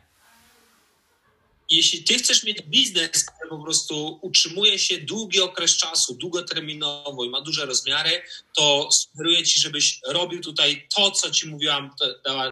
Jeśli 1.71 2.05
ty 2.05 2.15
chcesz 2.15 2.45
mieć 2.45 2.63
biznes, 2.63 3.25
który 3.25 3.51
po 3.51 3.63
prostu 3.63 4.19
utrzymuje 4.23 4.79
się 4.79 4.99
długi 4.99 5.41
okres 5.41 5.77
czasu, 5.77 6.15
długoterminowo 6.15 7.25
i 7.25 7.29
ma 7.29 7.41
duże 7.41 7.67
rozmiary, 7.67 8.23
to 8.57 8.89
sugeruję 8.93 9.45
ci, 9.45 9.61
żebyś 9.61 10.01
robił 10.07 10.41
tutaj 10.41 10.89
to, 10.97 11.11
co 11.11 11.31
ci 11.31 11.49
mówiłam 11.49 11.91
te, 11.99 12.15